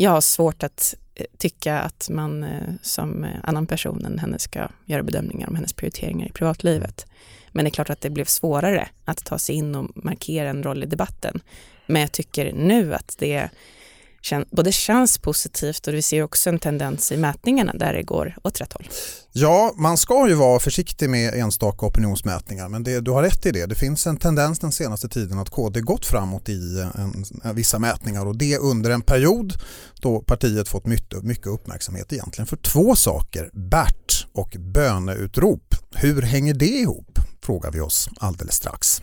Jag 0.00 0.10
har 0.10 0.20
svårt 0.20 0.62
att 0.62 0.94
eh, 1.14 1.26
tycka 1.38 1.78
att 1.78 2.08
man 2.10 2.44
eh, 2.44 2.74
som 2.82 3.24
eh, 3.24 3.30
annan 3.42 3.66
person 3.66 4.04
än 4.04 4.18
henne 4.18 4.38
ska 4.38 4.68
göra 4.86 5.02
bedömningar 5.02 5.48
om 5.48 5.54
hennes 5.54 5.72
prioriteringar 5.72 6.26
i 6.26 6.32
privatlivet. 6.32 7.06
Men 7.52 7.64
det 7.64 7.68
är 7.68 7.72
klart 7.72 7.90
att 7.90 8.00
det 8.00 8.10
blev 8.10 8.24
svårare 8.24 8.88
att 9.04 9.24
ta 9.24 9.38
sig 9.38 9.54
in 9.54 9.74
och 9.74 10.04
markera 10.04 10.50
en 10.50 10.62
roll 10.62 10.82
i 10.82 10.86
debatten. 10.86 11.40
Men 11.86 12.02
jag 12.02 12.12
tycker 12.12 12.52
nu 12.52 12.94
att 12.94 13.14
det 13.18 13.50
både 14.50 14.72
känns 14.72 15.18
positivt 15.18 15.86
och 15.86 15.94
vi 15.94 16.02
ser 16.02 16.22
också 16.22 16.50
en 16.50 16.58
tendens 16.58 17.12
i 17.12 17.16
mätningarna 17.16 17.72
där 17.74 17.92
det 17.92 18.02
går 18.02 18.36
åt 18.44 18.60
rätt 18.60 18.72
håll. 18.72 18.88
Ja, 19.32 19.74
man 19.76 19.96
ska 19.96 20.28
ju 20.28 20.34
vara 20.34 20.60
försiktig 20.60 21.10
med 21.10 21.34
enstaka 21.34 21.86
opinionsmätningar 21.86 22.68
men 22.68 22.82
det, 22.82 23.00
du 23.00 23.10
har 23.10 23.22
rätt 23.22 23.46
i 23.46 23.50
det. 23.50 23.66
Det 23.66 23.74
finns 23.74 24.06
en 24.06 24.16
tendens 24.16 24.58
den 24.58 24.72
senaste 24.72 25.08
tiden 25.08 25.38
att 25.38 25.50
KD 25.50 25.80
gått 25.80 26.06
framåt 26.06 26.48
i 26.48 26.80
en, 26.94 27.24
en, 27.44 27.54
vissa 27.54 27.78
mätningar 27.78 28.26
och 28.26 28.38
det 28.38 28.58
under 28.58 28.90
en 28.90 29.02
period 29.02 29.52
då 30.00 30.20
partiet 30.20 30.68
fått 30.68 30.86
mycket, 30.86 31.22
mycket 31.22 31.46
uppmärksamhet 31.46 32.12
egentligen 32.12 32.46
för 32.46 32.56
två 32.56 32.96
saker, 32.96 33.50
Bert 33.52 34.26
och 34.32 34.56
böneutrop. 34.58 35.74
Hur 35.94 36.22
hänger 36.22 36.54
det 36.54 36.66
ihop? 36.66 37.18
Frågar 37.42 37.70
vi 37.70 37.80
oss 37.80 38.08
alldeles 38.18 38.54
strax. 38.54 39.02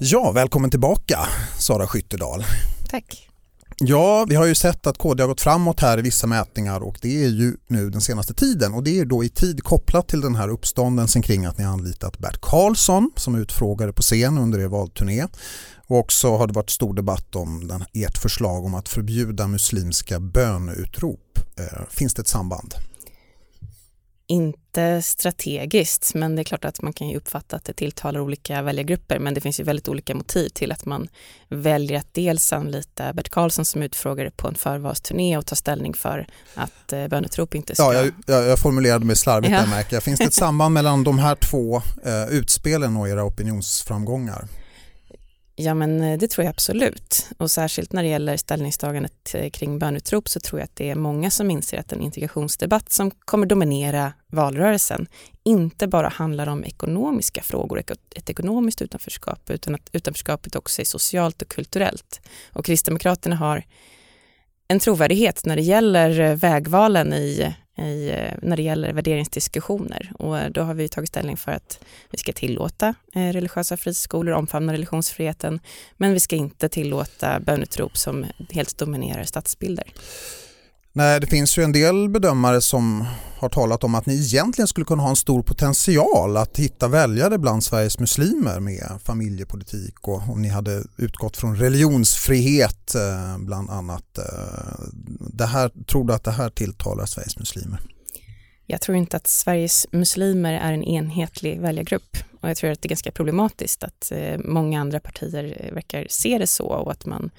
Ja, 0.00 0.32
välkommen 0.32 0.70
tillbaka 0.70 1.18
Sara 1.58 1.86
Skyttedal. 1.86 2.44
Tack. 2.90 3.28
Ja, 3.78 4.26
vi 4.28 4.34
har 4.34 4.46
ju 4.46 4.54
sett 4.54 4.86
att 4.86 4.98
KD 4.98 5.22
har 5.22 5.28
gått 5.28 5.40
framåt 5.40 5.80
här 5.80 5.98
i 5.98 6.02
vissa 6.02 6.26
mätningar 6.26 6.80
och 6.80 6.98
det 7.02 7.24
är 7.24 7.28
ju 7.28 7.56
nu 7.66 7.90
den 7.90 8.00
senaste 8.00 8.34
tiden 8.34 8.74
och 8.74 8.82
det 8.82 8.98
är 8.98 9.04
då 9.04 9.24
i 9.24 9.28
tid 9.28 9.64
kopplat 9.64 10.08
till 10.08 10.20
den 10.20 10.34
här 10.34 10.48
uppståndelsen 10.48 11.22
kring 11.22 11.44
att 11.46 11.58
ni 11.58 11.64
anlitat 11.64 12.18
Bert 12.18 12.40
Karlsson 12.40 13.10
som 13.16 13.34
utfrågare 13.34 13.92
på 13.92 14.02
scen 14.02 14.38
under 14.38 14.58
er 14.58 14.68
valturné. 14.68 15.26
Och 15.86 15.98
också 15.98 16.36
har 16.36 16.46
det 16.46 16.52
varit 16.52 16.70
stor 16.70 16.94
debatt 16.94 17.36
om 17.36 17.68
den, 17.68 17.84
ert 17.92 18.18
förslag 18.18 18.64
om 18.64 18.74
att 18.74 18.88
förbjuda 18.88 19.46
muslimska 19.46 20.20
böneutrop. 20.20 21.38
Eh, 21.58 21.82
finns 21.90 22.14
det 22.14 22.22
ett 22.22 22.28
samband? 22.28 22.74
Inte 24.30 25.02
strategiskt, 25.02 26.14
men 26.14 26.36
det 26.36 26.42
är 26.42 26.44
klart 26.44 26.64
att 26.64 26.82
man 26.82 26.92
kan 26.92 27.08
ju 27.08 27.16
uppfatta 27.16 27.56
att 27.56 27.64
det 27.64 27.72
tilltalar 27.72 28.20
olika 28.20 28.62
väljargrupper. 28.62 29.18
Men 29.18 29.34
det 29.34 29.40
finns 29.40 29.60
ju 29.60 29.64
väldigt 29.64 29.88
olika 29.88 30.14
motiv 30.14 30.48
till 30.48 30.72
att 30.72 30.84
man 30.84 31.08
väljer 31.48 31.98
att 31.98 32.14
dels 32.14 32.52
anlita 32.52 33.12
Bert 33.12 33.28
Karlsson 33.28 33.64
som 33.64 33.82
utfrågare 33.82 34.30
på 34.30 34.48
en 34.48 34.54
förvalsturné 34.54 35.36
och 35.36 35.46
ta 35.46 35.54
ställning 35.54 35.94
för 35.94 36.26
att 36.54 36.92
eh, 36.92 37.08
bönetrop 37.08 37.54
inte 37.54 37.74
ska... 37.74 37.94
Ja, 37.94 37.94
jag, 37.94 38.12
jag, 38.26 38.46
jag 38.46 38.58
formulerade 38.58 39.04
mig 39.04 39.16
slarvigt 39.16 39.52
ja. 39.52 39.60
där 39.60 39.66
märker 39.66 39.96
jag. 39.96 40.02
Finns 40.02 40.18
det 40.18 40.24
ett 40.24 40.34
samband 40.34 40.74
mellan 40.74 41.04
de 41.04 41.18
här 41.18 41.34
två 41.34 41.82
eh, 42.04 42.28
utspelen 42.30 42.96
och 42.96 43.08
era 43.08 43.24
opinionsframgångar? 43.24 44.48
Ja, 45.60 45.74
men 45.74 46.00
eh, 46.00 46.18
det 46.18 46.28
tror 46.28 46.44
jag 46.44 46.50
absolut. 46.50 47.26
Och 47.38 47.50
särskilt 47.50 47.92
när 47.92 48.02
det 48.02 48.08
gäller 48.08 48.36
ställningstagandet 48.36 49.34
eh, 49.34 49.50
kring 49.50 49.78
bönutrop 49.78 50.28
så 50.28 50.40
tror 50.40 50.60
jag 50.60 50.64
att 50.64 50.76
det 50.76 50.90
är 50.90 50.94
många 50.94 51.30
som 51.30 51.50
inser 51.50 51.78
att 51.78 51.92
en 51.92 52.00
integrationsdebatt 52.00 52.92
som 52.92 53.10
kommer 53.10 53.46
dominera 53.46 54.12
valrörelsen 54.26 55.06
inte 55.42 55.86
bara 55.86 56.08
handlar 56.08 56.46
om 56.46 56.64
ekonomiska 56.64 57.42
frågor, 57.42 57.82
ett 58.16 58.30
ekonomiskt 58.30 58.82
utanförskap, 58.82 59.50
utan 59.50 59.74
att 59.74 59.90
utanförskapet 59.92 60.56
också 60.56 60.80
är 60.80 60.84
socialt 60.84 61.42
och 61.42 61.48
kulturellt. 61.48 62.20
Och 62.52 62.64
Kristdemokraterna 62.64 63.36
har 63.36 63.64
en 64.68 64.80
trovärdighet 64.80 65.44
när 65.44 65.56
det 65.56 65.62
gäller 65.62 66.20
eh, 66.20 66.36
vägvalen 66.36 67.12
i 67.12 67.54
i, 67.78 68.10
eh, 68.10 68.38
när 68.42 68.56
det 68.56 68.62
gäller 68.62 68.92
värderingsdiskussioner. 68.92 70.12
Och 70.18 70.38
eh, 70.38 70.50
då 70.50 70.62
har 70.62 70.74
vi 70.74 70.88
tagit 70.88 71.08
ställning 71.08 71.36
för 71.36 71.52
att 71.52 71.80
vi 72.10 72.18
ska 72.18 72.32
tillåta 72.32 72.94
eh, 73.14 73.32
religiösa 73.32 73.76
friskolor, 73.76 74.34
omfamna 74.34 74.72
religionsfriheten, 74.72 75.60
men 75.96 76.12
vi 76.12 76.20
ska 76.20 76.36
inte 76.36 76.68
tillåta 76.68 77.40
bönutrop 77.40 77.96
som 77.96 78.26
helt 78.50 78.78
dominerar 78.78 79.24
stadsbilder. 79.24 79.92
Nej, 80.92 81.20
det 81.20 81.26
finns 81.26 81.58
ju 81.58 81.62
en 81.62 81.72
del 81.72 82.08
bedömare 82.08 82.60
som 82.60 83.06
har 83.38 83.48
talat 83.48 83.84
om 83.84 83.94
att 83.94 84.06
ni 84.06 84.14
egentligen 84.14 84.68
skulle 84.68 84.84
kunna 84.84 85.02
ha 85.02 85.10
en 85.10 85.16
stor 85.16 85.42
potential 85.42 86.36
att 86.36 86.58
hitta 86.58 86.88
väljare 86.88 87.38
bland 87.38 87.64
Sveriges 87.64 87.98
muslimer 87.98 88.60
med 88.60 88.98
familjepolitik 89.04 90.08
och 90.08 90.28
om 90.28 90.42
ni 90.42 90.48
hade 90.48 90.84
utgått 90.96 91.36
från 91.36 91.56
religionsfrihet 91.56 92.94
eh, 92.94 93.38
bland 93.38 93.70
annat. 93.70 94.18
Eh, 94.18 94.24
det 95.18 95.46
här, 95.46 95.68
tror 95.68 96.04
du 96.04 96.14
att 96.14 96.24
det 96.24 96.30
här 96.30 96.50
tilltalar 96.50 97.06
Sveriges 97.06 97.38
muslimer? 97.38 97.80
Jag 98.66 98.80
tror 98.80 98.96
inte 98.96 99.16
att 99.16 99.26
Sveriges 99.26 99.86
muslimer 99.92 100.52
är 100.52 100.72
en 100.72 100.84
enhetlig 100.84 101.60
väljargrupp 101.60 102.16
och 102.40 102.50
jag 102.50 102.56
tror 102.56 102.70
att 102.70 102.82
det 102.82 102.86
är 102.86 102.90
ganska 102.90 103.12
problematiskt 103.12 103.82
att 103.82 104.12
eh, 104.12 104.38
många 104.38 104.80
andra 104.80 105.00
partier 105.00 105.70
verkar 105.74 106.06
se 106.10 106.38
det 106.38 106.46
så 106.46 106.64
och 106.64 106.92
att 106.92 107.06
man 107.06 107.30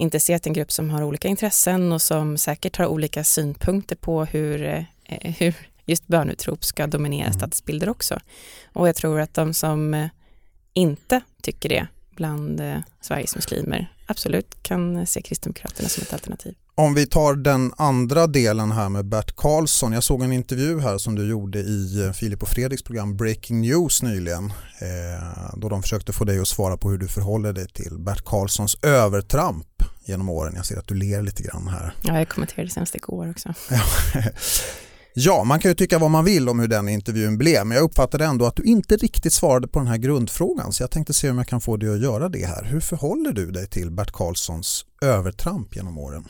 inte 0.00 0.20
sett 0.20 0.46
en 0.46 0.52
grupp 0.52 0.72
som 0.72 0.90
har 0.90 1.02
olika 1.02 1.28
intressen 1.28 1.92
och 1.92 2.02
som 2.02 2.38
säkert 2.38 2.76
har 2.76 2.86
olika 2.86 3.24
synpunkter 3.24 3.96
på 3.96 4.24
hur, 4.24 4.62
eh, 4.62 5.34
hur 5.38 5.54
just 5.86 6.06
bönutrop 6.06 6.64
ska 6.64 6.86
dominera 6.86 7.26
mm. 7.26 7.38
stadsbilder 7.38 7.88
också. 7.88 8.20
Och 8.72 8.88
jag 8.88 8.96
tror 8.96 9.20
att 9.20 9.34
de 9.34 9.54
som 9.54 10.08
inte 10.74 11.20
tycker 11.42 11.68
det 11.68 11.86
bland 12.20 12.60
eh, 12.60 12.78
Sveriges 13.00 13.34
muslimer 13.34 13.92
absolut 14.06 14.62
kan 14.62 15.06
se 15.06 15.22
Kristdemokraterna 15.22 15.88
som 15.88 16.02
ett 16.02 16.12
alternativ. 16.12 16.54
Om 16.74 16.94
vi 16.94 17.06
tar 17.06 17.34
den 17.34 17.72
andra 17.76 18.26
delen 18.26 18.72
här 18.72 18.88
med 18.88 19.04
Bert 19.04 19.36
Karlsson. 19.36 19.92
Jag 19.92 20.02
såg 20.02 20.22
en 20.22 20.32
intervju 20.32 20.80
här 20.80 20.98
som 20.98 21.14
du 21.14 21.28
gjorde 21.28 21.58
i 21.58 22.12
Filip 22.14 22.42
och 22.42 22.48
Fredriks 22.48 22.82
program 22.82 23.16
Breaking 23.16 23.60
News 23.60 24.02
nyligen. 24.02 24.44
Eh, 24.78 25.54
då 25.56 25.68
de 25.68 25.82
försökte 25.82 26.12
få 26.12 26.24
dig 26.24 26.40
att 26.40 26.48
svara 26.48 26.76
på 26.76 26.90
hur 26.90 26.98
du 26.98 27.08
förhåller 27.08 27.52
dig 27.52 27.68
till 27.68 27.98
Bert 27.98 28.24
Karlssons 28.24 28.76
övertramp 28.82 29.82
genom 30.04 30.28
åren. 30.28 30.52
Jag 30.56 30.66
ser 30.66 30.78
att 30.78 30.88
du 30.88 30.94
ler 30.94 31.22
lite 31.22 31.42
grann 31.42 31.68
här. 31.68 31.94
Ja, 32.02 32.18
jag 32.18 32.28
kommenterade 32.28 32.70
senast 32.70 32.94
igår 32.94 33.30
också. 33.30 33.48
Ja, 35.14 35.44
man 35.44 35.58
kan 35.58 35.70
ju 35.70 35.74
tycka 35.74 35.98
vad 35.98 36.10
man 36.10 36.24
vill 36.24 36.48
om 36.48 36.60
hur 36.60 36.68
den 36.68 36.88
intervjun 36.88 37.38
blev 37.38 37.66
men 37.66 37.76
jag 37.76 37.84
uppfattade 37.84 38.24
ändå 38.24 38.46
att 38.46 38.56
du 38.56 38.62
inte 38.62 38.96
riktigt 38.96 39.32
svarade 39.32 39.68
på 39.68 39.78
den 39.78 39.88
här 39.88 39.96
grundfrågan 39.96 40.72
så 40.72 40.82
jag 40.82 40.90
tänkte 40.90 41.14
se 41.14 41.30
om 41.30 41.38
jag 41.38 41.46
kan 41.46 41.60
få 41.60 41.76
dig 41.76 41.94
att 41.94 42.02
göra 42.02 42.28
det 42.28 42.46
här. 42.46 42.64
Hur 42.64 42.80
förhåller 42.80 43.32
du 43.32 43.50
dig 43.50 43.66
till 43.66 43.90
Bert 43.90 44.12
Karlssons 44.12 44.86
övertramp 45.02 45.76
genom 45.76 45.98
åren? 45.98 46.24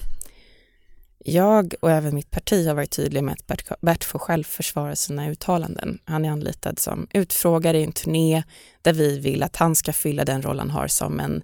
Jag 1.24 1.74
och 1.80 1.90
även 1.90 2.14
mitt 2.14 2.30
parti 2.30 2.66
har 2.66 2.74
varit 2.74 2.90
tydliga 2.90 3.22
med 3.22 3.34
att 3.34 3.80
Bert, 3.80 4.04
får 4.04 4.18
själv 4.18 4.44
försvara 4.44 4.96
sina 4.96 5.30
uttalanden. 5.30 5.98
Han 6.04 6.24
är 6.24 6.30
anlitad 6.30 6.78
som 6.78 7.06
utfrågare 7.14 7.80
i 7.80 7.84
en 7.84 7.92
turné 7.92 8.42
där 8.82 8.92
vi 8.92 9.18
vill 9.18 9.42
att 9.42 9.56
han 9.56 9.76
ska 9.76 9.92
fylla 9.92 10.24
den 10.24 10.42
roll 10.42 10.58
han 10.58 10.70
har 10.70 10.88
som 10.88 11.20
en 11.20 11.42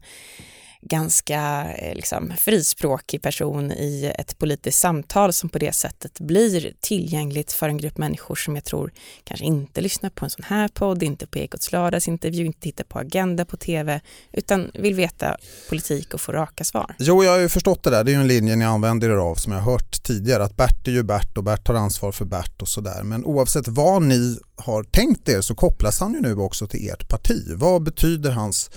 ganska 0.80 1.72
eh, 1.74 1.94
liksom, 1.94 2.32
frispråkig 2.38 3.22
person 3.22 3.72
i 3.72 4.12
ett 4.18 4.38
politiskt 4.38 4.78
samtal 4.78 5.32
som 5.32 5.48
på 5.48 5.58
det 5.58 5.72
sättet 5.72 6.20
blir 6.20 6.72
tillgängligt 6.80 7.52
för 7.52 7.68
en 7.68 7.76
grupp 7.76 7.98
människor 7.98 8.34
som 8.34 8.54
jag 8.54 8.64
tror 8.64 8.92
kanske 9.24 9.44
inte 9.44 9.80
lyssnar 9.80 10.10
på 10.10 10.24
en 10.24 10.30
sån 10.30 10.44
här 10.44 10.68
podd, 10.68 11.02
inte 11.02 11.26
på 11.26 11.38
Ekots 11.38 11.72
lördagsintervju, 11.72 12.46
inte 12.46 12.60
tittar 12.60 12.84
på 12.84 12.98
Agenda 12.98 13.44
på 13.44 13.56
tv, 13.56 14.00
utan 14.32 14.70
vill 14.74 14.94
veta 14.94 15.36
politik 15.68 16.14
och 16.14 16.20
få 16.20 16.32
raka 16.32 16.64
svar. 16.64 16.94
Jo, 16.98 17.24
jag 17.24 17.30
har 17.30 17.38
ju 17.38 17.48
förstått 17.48 17.82
det 17.82 17.90
där. 17.90 18.04
Det 18.04 18.10
är 18.10 18.14
ju 18.14 18.20
en 18.20 18.28
linje 18.28 18.56
ni 18.56 18.64
använder 18.64 19.10
er 19.10 19.16
av 19.16 19.34
som 19.34 19.52
jag 19.52 19.60
har 19.60 19.72
hört 19.72 20.02
tidigare, 20.02 20.44
att 20.44 20.56
Bert 20.56 20.88
är 20.88 20.92
ju 20.92 21.02
Bert 21.02 21.38
och 21.38 21.44
Bert 21.44 21.66
tar 21.66 21.74
ansvar 21.74 22.12
för 22.12 22.24
Bert 22.24 22.62
och 22.62 22.68
sådär. 22.68 23.02
Men 23.02 23.24
oavsett 23.24 23.68
vad 23.68 24.02
ni 24.02 24.38
har 24.56 24.82
tänkt 24.82 25.28
er 25.28 25.40
så 25.40 25.54
kopplas 25.54 26.00
han 26.00 26.14
ju 26.14 26.20
nu 26.20 26.34
också 26.34 26.66
till 26.66 26.90
ert 26.90 27.08
parti. 27.08 27.42
Vad 27.54 27.82
betyder 27.82 28.30
hans 28.30 28.70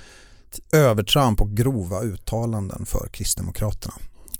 övertramp 0.71 1.41
och 1.41 1.57
grova 1.57 2.01
uttalanden 2.01 2.85
för 2.85 3.09
Kristdemokraterna. 3.11 3.93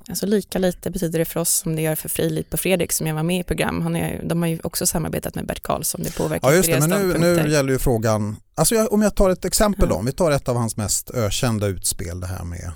Alltså 0.09 0.25
lika 0.25 0.59
lite 0.59 0.91
betyder 0.91 1.19
det 1.19 1.25
för 1.25 1.39
oss 1.39 1.49
som 1.49 1.75
det 1.75 1.81
gör 1.81 1.95
för 1.95 2.09
Frilid 2.09 2.49
på 2.49 2.57
Fredrik 2.57 2.91
som 2.91 3.07
jag 3.07 3.15
var 3.15 3.23
med 3.23 3.39
i 3.39 3.43
program. 3.43 3.81
Han 3.81 3.95
är, 3.95 4.23
de 4.23 4.41
har 4.41 4.49
ju 4.49 4.59
också 4.63 4.87
samarbetat 4.87 5.35
med 5.35 5.45
Bert 5.45 5.63
Karlsson. 5.63 6.01
Det 6.03 6.15
påverkar 6.15 6.49
ja, 6.49 6.55
just 6.55 6.69
det, 6.69 6.87
men 6.87 6.89
nu, 6.89 7.17
nu 7.17 7.51
gäller 7.51 7.73
ju 7.73 7.79
frågan, 7.79 8.35
alltså 8.55 8.75
jag, 8.75 8.93
om 8.93 9.01
jag 9.01 9.15
tar 9.15 9.29
ett 9.29 9.45
exempel 9.45 9.89
då, 9.89 9.95
om 9.95 10.05
vi 10.05 10.11
tar 10.11 10.31
ett 10.31 10.49
av 10.49 10.55
hans 10.55 10.77
mest 10.77 11.09
ökända 11.09 11.67
utspel, 11.67 12.19
det 12.19 12.27
här 12.27 12.43
med 12.43 12.71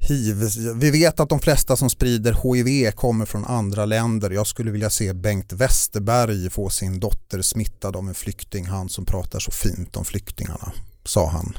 hiv. 0.00 0.36
Vi 0.74 0.90
vet 0.90 1.20
att 1.20 1.28
de 1.28 1.40
flesta 1.40 1.76
som 1.76 1.90
sprider 1.90 2.54
hiv 2.54 2.90
kommer 2.90 3.26
från 3.26 3.44
andra 3.44 3.84
länder. 3.84 4.30
Jag 4.30 4.46
skulle 4.46 4.70
vilja 4.70 4.90
se 4.90 5.12
Bengt 5.12 5.52
Westerberg 5.52 6.50
få 6.50 6.70
sin 6.70 7.00
dotter 7.00 7.42
smittad 7.42 7.96
av 7.96 8.08
en 8.08 8.14
flykting, 8.14 8.66
han 8.66 8.88
som 8.88 9.04
pratar 9.04 9.38
så 9.38 9.50
fint 9.50 9.96
om 9.96 10.04
flyktingarna, 10.04 10.72
sa 11.10 11.28
han. 11.28 11.58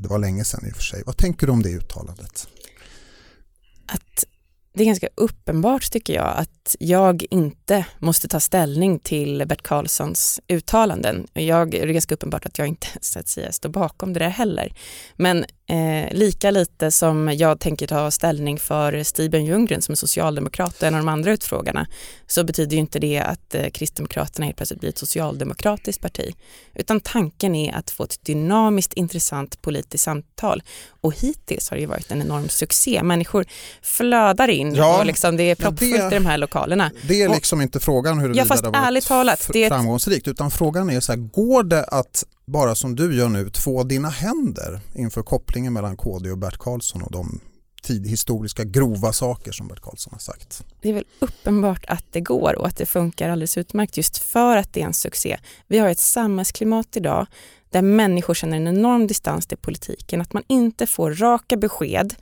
Det 0.00 0.08
var 0.08 0.18
länge 0.18 0.44
sedan 0.44 0.66
i 0.68 0.70
och 0.70 0.76
för 0.76 0.82
sig. 0.82 1.02
Vad 1.06 1.16
tänker 1.16 1.46
du 1.46 1.52
om 1.52 1.62
det 1.62 1.70
uttalandet? 1.70 2.48
Att 3.86 4.24
det 4.74 4.82
är 4.82 4.86
ganska 4.86 5.08
uppenbart 5.14 5.90
tycker 5.90 6.14
jag 6.14 6.34
att 6.36 6.76
jag 6.78 7.24
inte 7.30 7.86
måste 7.98 8.28
ta 8.28 8.40
ställning 8.40 8.98
till 8.98 9.44
Bert 9.46 9.62
Karlssons 9.62 10.40
uttalanden. 10.48 11.26
Jag, 11.32 11.70
det 11.70 11.82
är 11.82 11.86
ganska 11.86 12.14
uppenbart 12.14 12.46
att 12.46 12.58
jag 12.58 12.66
inte 12.68 12.86
så 13.00 13.18
att 13.18 13.28
säga, 13.28 13.52
står 13.52 13.68
bakom 13.68 14.12
det 14.12 14.20
där 14.20 14.28
heller. 14.28 14.74
Men 15.16 15.44
eh, 15.68 16.12
lika 16.12 16.50
lite 16.50 16.90
som 16.90 17.28
jag 17.34 17.60
tänker 17.60 17.86
ta 17.86 18.10
ställning 18.10 18.58
för 18.58 19.02
Stiben 19.02 19.44
Ljunggren 19.44 19.82
som 19.82 19.92
är 19.92 19.96
socialdemokrat 19.96 20.82
och 20.82 20.88
en 20.88 20.94
av 20.94 21.00
de 21.00 21.08
andra 21.08 21.32
utfrågarna 21.32 21.86
så 22.26 22.44
betyder 22.44 22.72
ju 22.72 22.80
inte 22.80 22.98
det 22.98 23.18
att 23.18 23.54
eh, 23.54 23.68
Kristdemokraterna 23.70 24.46
helt 24.46 24.56
plötsligt 24.56 24.80
blir 24.80 24.90
ett 24.90 24.98
socialdemokratiskt 24.98 26.02
parti. 26.02 26.34
Utan 26.74 27.00
tanken 27.00 27.54
är 27.54 27.74
att 27.74 27.90
få 27.90 28.04
ett 28.04 28.24
dynamiskt 28.24 28.92
intressant 28.92 29.62
politiskt 29.62 30.04
samtal 30.04 30.62
och 31.00 31.14
hittills 31.14 31.70
har 31.70 31.76
det 31.76 31.80
ju 31.80 31.86
varit 31.86 32.10
en 32.10 32.22
enorm 32.22 32.48
succé. 32.48 33.02
Människor 33.02 33.46
flödar 33.82 34.48
in 34.48 34.74
ja, 34.74 34.98
och 34.98 35.06
liksom 35.06 35.36
det 35.36 35.50
är 35.50 35.54
proppfullt 35.54 36.12
i 36.12 36.14
de 36.14 36.26
här 36.26 36.38
lokalerna. 36.38 36.90
Det 37.08 37.22
är 37.22 37.28
liksom 37.28 37.58
och, 37.58 37.62
inte 37.62 37.80
frågan 37.80 38.18
huruvida 38.18 38.46
ja, 38.50 38.56
det 38.70 38.78
har 38.78 38.84
varit 38.84 39.06
talat, 39.06 39.50
det 39.52 39.68
framgångsrikt 39.68 40.28
utan 40.28 40.50
frågan 40.50 40.90
är 40.90 41.00
så 41.00 41.12
här, 41.12 41.18
går 41.18 41.62
det 41.62 41.84
att 41.84 42.24
bara 42.48 42.74
som 42.74 42.96
du 42.96 43.16
gör 43.16 43.28
nu 43.28 43.50
två 43.50 43.84
dina 43.84 44.08
händer 44.08 44.80
inför 44.94 45.22
kopplingen 45.22 45.72
mellan 45.72 45.96
KD 45.96 46.30
och 46.30 46.38
Bert 46.38 46.58
Karlsson 46.58 47.02
och 47.02 47.12
de 47.12 47.40
historiska 47.88 48.64
grova 48.64 49.12
saker 49.12 49.52
som 49.52 49.68
Bert 49.68 49.80
Karlsson 49.80 50.12
har 50.12 50.20
sagt. 50.20 50.64
Det 50.80 50.88
är 50.88 50.92
väl 50.92 51.04
uppenbart 51.18 51.84
att 51.88 52.04
det 52.10 52.20
går 52.20 52.58
och 52.58 52.66
att 52.66 52.76
det 52.76 52.86
funkar 52.86 53.30
alldeles 53.30 53.58
utmärkt 53.58 53.96
just 53.96 54.18
för 54.18 54.56
att 54.56 54.72
det 54.72 54.82
är 54.82 54.86
en 54.86 54.94
succé. 54.94 55.38
Vi 55.66 55.78
har 55.78 55.88
ett 55.88 55.98
samhällsklimat 55.98 56.96
idag 56.96 57.26
där 57.70 57.82
människor 57.82 58.34
känner 58.34 58.56
en 58.56 58.68
enorm 58.68 59.06
distans 59.06 59.46
till 59.46 59.58
politiken, 59.58 60.20
att 60.20 60.32
man 60.32 60.42
inte 60.46 60.86
får 60.86 61.14
raka 61.14 61.56
besked 61.56 62.14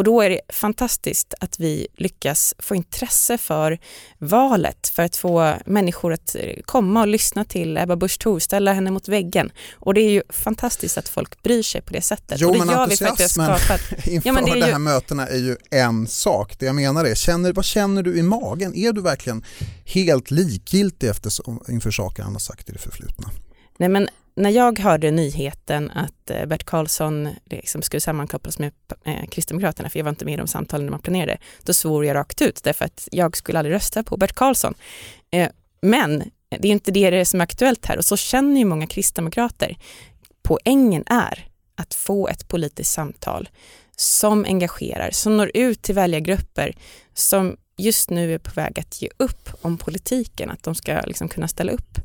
och 0.00 0.04
då 0.04 0.20
är 0.20 0.30
det 0.30 0.40
fantastiskt 0.48 1.34
att 1.40 1.60
vi 1.60 1.86
lyckas 1.96 2.54
få 2.58 2.74
intresse 2.74 3.38
för 3.38 3.78
valet, 4.18 4.88
för 4.88 5.02
att 5.02 5.16
få 5.16 5.54
människor 5.66 6.12
att 6.12 6.36
komma 6.64 7.00
och 7.00 7.08
lyssna 7.08 7.44
till 7.44 7.76
Ebba 7.76 7.96
Busch 7.96 8.18
Thor, 8.18 8.38
ställa 8.38 8.72
henne 8.72 8.90
mot 8.90 9.08
väggen. 9.08 9.52
Och 9.72 9.94
det 9.94 10.00
är 10.00 10.10
ju 10.10 10.22
fantastiskt 10.28 10.98
att 10.98 11.08
folk 11.08 11.42
bryr 11.42 11.62
sig 11.62 11.82
på 11.82 11.92
det 11.92 12.02
sättet. 12.02 12.40
Jo, 12.40 12.48
och 12.48 12.52
det 12.52 12.58
men 12.58 12.68
gör 12.68 12.82
entusiasmen 12.82 13.50
inför 14.04 14.28
ja, 14.28 14.32
men 14.32 14.44
det 14.44 14.54
de 14.54 14.62
här 14.62 14.72
ju... 14.72 14.78
mötena 14.78 15.26
är 15.26 15.38
ju 15.38 15.56
en 15.70 16.06
sak. 16.06 16.56
Det 16.58 16.66
jag 16.66 16.74
menar 16.74 17.04
är, 17.04 17.14
känner, 17.14 17.52
vad 17.52 17.64
känner 17.64 18.02
du 18.02 18.18
i 18.18 18.22
magen? 18.22 18.74
Är 18.74 18.92
du 18.92 19.00
verkligen 19.00 19.44
helt 19.84 20.30
likgiltig 20.30 21.08
efter, 21.08 21.32
inför 21.70 21.90
saker 21.90 22.22
han 22.22 22.32
har 22.32 22.40
sagt 22.40 22.68
i 22.68 22.72
det 22.72 22.78
förflutna? 22.78 23.30
Nej 23.78 23.88
men 23.88 24.08
när 24.34 24.50
jag 24.50 24.78
hörde 24.78 25.10
nyheten 25.10 25.90
att 25.90 26.30
eh, 26.30 26.46
Bert 26.46 26.64
Karlsson 26.64 27.28
liksom 27.44 27.82
skulle 27.82 28.00
sammankopplas 28.00 28.58
med 28.58 28.72
eh, 29.04 29.26
Kristdemokraterna, 29.30 29.90
för 29.90 29.98
jag 29.98 30.04
var 30.04 30.10
inte 30.10 30.24
med 30.24 30.34
i 30.34 30.36
de 30.36 30.46
samtalen 30.46 30.86
när 30.86 30.90
man 30.90 31.00
planerade, 31.00 31.38
då 31.62 31.74
svor 31.74 32.04
jag 32.04 32.14
rakt 32.14 32.42
ut 32.42 32.60
därför 32.62 32.84
att 32.84 33.08
jag 33.12 33.36
skulle 33.36 33.58
aldrig 33.58 33.74
rösta 33.74 34.02
på 34.02 34.16
Bert 34.16 34.32
Karlsson. 34.32 34.74
Eh, 35.30 35.48
men 35.82 36.30
det 36.48 36.68
är 36.68 36.72
inte 36.72 36.90
det 36.90 37.24
som 37.24 37.40
är 37.40 37.44
aktuellt 37.44 37.86
här 37.86 37.98
och 37.98 38.04
så 38.04 38.16
känner 38.16 38.58
ju 38.58 38.64
många 38.64 38.86
kristdemokrater. 38.86 39.76
Poängen 40.42 41.04
är 41.06 41.48
att 41.74 41.94
få 41.94 42.28
ett 42.28 42.48
politiskt 42.48 42.92
samtal 42.92 43.48
som 43.96 44.44
engagerar, 44.44 45.10
som 45.12 45.36
når 45.36 45.50
ut 45.54 45.82
till 45.82 45.94
väljargrupper 45.94 46.76
som 47.14 47.56
just 47.80 48.10
nu 48.10 48.34
är 48.34 48.38
på 48.38 48.50
väg 48.54 48.78
att 48.78 49.02
ge 49.02 49.08
upp 49.16 49.48
om 49.62 49.78
politiken, 49.78 50.50
att 50.50 50.62
de 50.62 50.74
ska 50.74 51.00
liksom 51.00 51.28
kunna 51.28 51.48
ställa 51.48 51.72
upp 51.72 51.98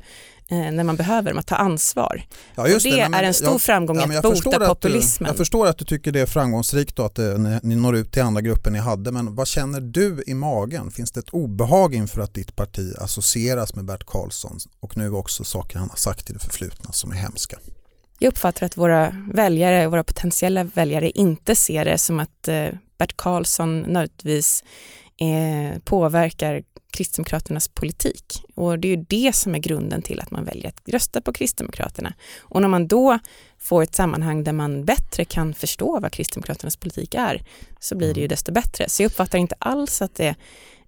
eh, 0.48 0.72
när 0.72 0.84
man 0.84 0.96
behöver 0.96 1.30
dem, 1.30 1.40
att 1.40 1.48
ta 1.48 1.56
ansvar. 1.56 2.26
Ja, 2.56 2.64
och 2.64 2.70
det, 2.70 2.80
det 2.80 3.00
är 3.00 3.24
en 3.24 3.34
stor 3.34 3.52
jag, 3.52 3.62
framgång 3.62 3.98
ja, 3.98 4.18
att 4.18 4.24
bota 4.24 4.68
populismen. 4.68 5.26
Du, 5.26 5.30
jag 5.30 5.38
förstår 5.38 5.68
att 5.68 5.78
du 5.78 5.86
tycker 5.86 6.12
det 6.12 6.20
är 6.20 6.26
framgångsrikt 6.26 7.00
och 7.00 7.06
att 7.06 7.16
det, 7.16 7.38
ni, 7.38 7.60
ni 7.64 7.76
når 7.76 7.96
ut 7.96 8.12
till 8.12 8.22
andra 8.22 8.42
grupper 8.42 8.72
ni 8.72 8.80
hade, 8.80 9.12
men 9.12 9.36
vad 9.36 9.48
känner 9.48 9.82
du 9.82 10.24
i 10.28 10.34
magen? 10.34 10.92
Finns 10.92 11.12
det 11.12 11.20
ett 11.20 11.30
obehag 11.30 11.96
inför 11.96 12.22
att 12.22 12.34
ditt 12.34 12.56
parti 12.56 12.94
associeras 12.98 13.76
med 13.76 13.86
Bert 13.86 14.06
Karlsson 14.06 14.58
och 14.80 14.98
nu 14.98 15.12
också 15.12 15.44
saker 15.44 15.80
han 15.80 15.90
har 15.90 15.98
sagt 15.98 16.30
i 16.30 16.34
det 16.34 16.40
förflutna 16.40 16.92
som 16.92 17.12
är 17.12 17.16
hemska? 17.16 17.58
Jag 18.20 18.28
uppfattar 18.28 18.66
att 18.66 18.78
våra 18.78 19.16
väljare, 19.34 19.88
våra 19.88 20.04
potentiella 20.04 20.64
väljare 20.64 21.10
inte 21.10 21.56
ser 21.56 21.86
det 21.86 21.98
som 21.98 22.20
att 22.20 22.48
eh, 22.48 22.68
Bert 22.98 23.18
Karlsson 23.18 23.82
nödvändigtvis 23.82 24.64
eh, 25.20 25.80
påverkar 25.80 26.64
Kristdemokraternas 26.92 27.68
politik. 27.68 28.44
Och 28.56 28.80
det 28.80 28.88
är 28.88 28.98
ju 28.98 29.06
det 29.10 29.36
som 29.36 29.56
är 29.56 29.60
grunden 29.60 30.02
till 30.02 30.20
att 30.20 30.32
man 30.32 30.46
väljer 30.46 30.68
att 30.68 30.82
rösta 30.86 31.22
på 31.22 31.34
Kristdemokraterna. 31.34 32.14
Och 32.40 32.62
när 32.62 32.68
man 32.68 32.88
då 32.88 33.20
får 33.60 33.84
ett 33.84 33.96
sammanhang 33.96 34.44
där 34.44 34.54
man 34.54 34.86
bättre 34.86 35.26
kan 35.26 35.54
förstå 35.54 36.00
vad 36.00 36.12
Kristdemokraternas 36.12 36.78
politik 36.78 37.16
är, 37.16 37.44
så 37.80 37.96
blir 37.96 38.14
det 38.14 38.22
ju 38.22 38.28
desto 38.28 38.52
bättre. 38.52 38.90
Så 38.90 39.04
jag 39.04 39.08
uppfattar 39.08 39.38
inte 39.38 39.56
alls 39.60 40.02
att 40.02 40.16
det 40.16 40.36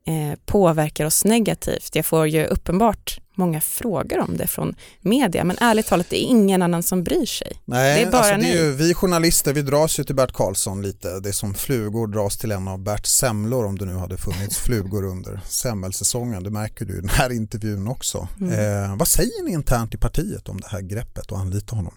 eh, 0.08 0.40
påverkar 0.46 1.06
oss 1.06 1.26
negativt. 1.26 1.96
Jag 1.96 2.06
får 2.06 2.28
ju 2.28 2.46
uppenbart 2.46 3.20
många 3.36 3.62
frågor 3.62 4.20
om 4.20 4.38
det 4.38 4.48
från 4.48 4.76
media, 5.02 5.44
men 5.44 5.58
ärligt 5.60 5.88
talat 5.88 6.10
det 6.10 6.24
är 6.24 6.28
ingen 6.28 6.62
annan 6.62 6.84
som 6.84 7.04
bryr 7.04 7.26
sig. 7.26 7.62
Nej, 7.66 8.00
det 8.00 8.08
är 8.08 8.12
bara 8.12 8.22
alltså 8.22 8.38
det 8.38 8.58
är 8.58 8.64
ju, 8.64 8.72
vi 8.72 8.94
journalister 8.94 9.54
vi 9.54 9.62
dras 9.62 10.00
ju 10.00 10.04
till 10.04 10.16
Bert 10.16 10.34
Karlsson 10.34 10.82
lite, 10.82 11.20
det 11.20 11.30
är 11.30 11.34
som 11.34 11.54
flugor 11.54 12.08
dras 12.08 12.38
till 12.38 12.52
en 12.52 12.68
av 12.68 12.80
Bert 12.80 13.06
semlor 13.06 13.66
om 13.66 13.78
det 13.78 13.86
nu 13.86 13.94
hade 13.94 14.18
funnits 14.18 14.58
flugor 14.58 15.06
under 15.06 15.40
semmelsäsongen, 15.46 16.44
det 16.44 16.50
märker 16.50 16.86
du 16.86 16.98
i 16.98 17.02
den 17.02 17.10
här 17.10 17.32
intervjun 17.32 17.88
också. 17.88 18.28
Mm. 18.42 18.54
Eh, 18.54 18.96
vad 18.98 19.08
säger 19.08 19.44
ni 19.44 19.52
internt 19.52 19.94
i 19.94 19.98
partiet 19.98 20.50
om 20.50 20.62
det 20.62 20.68
här 20.68 20.82
greppet 20.82 21.32
och 21.32 21.40
anlita 21.40 21.76
honom? 21.76 21.94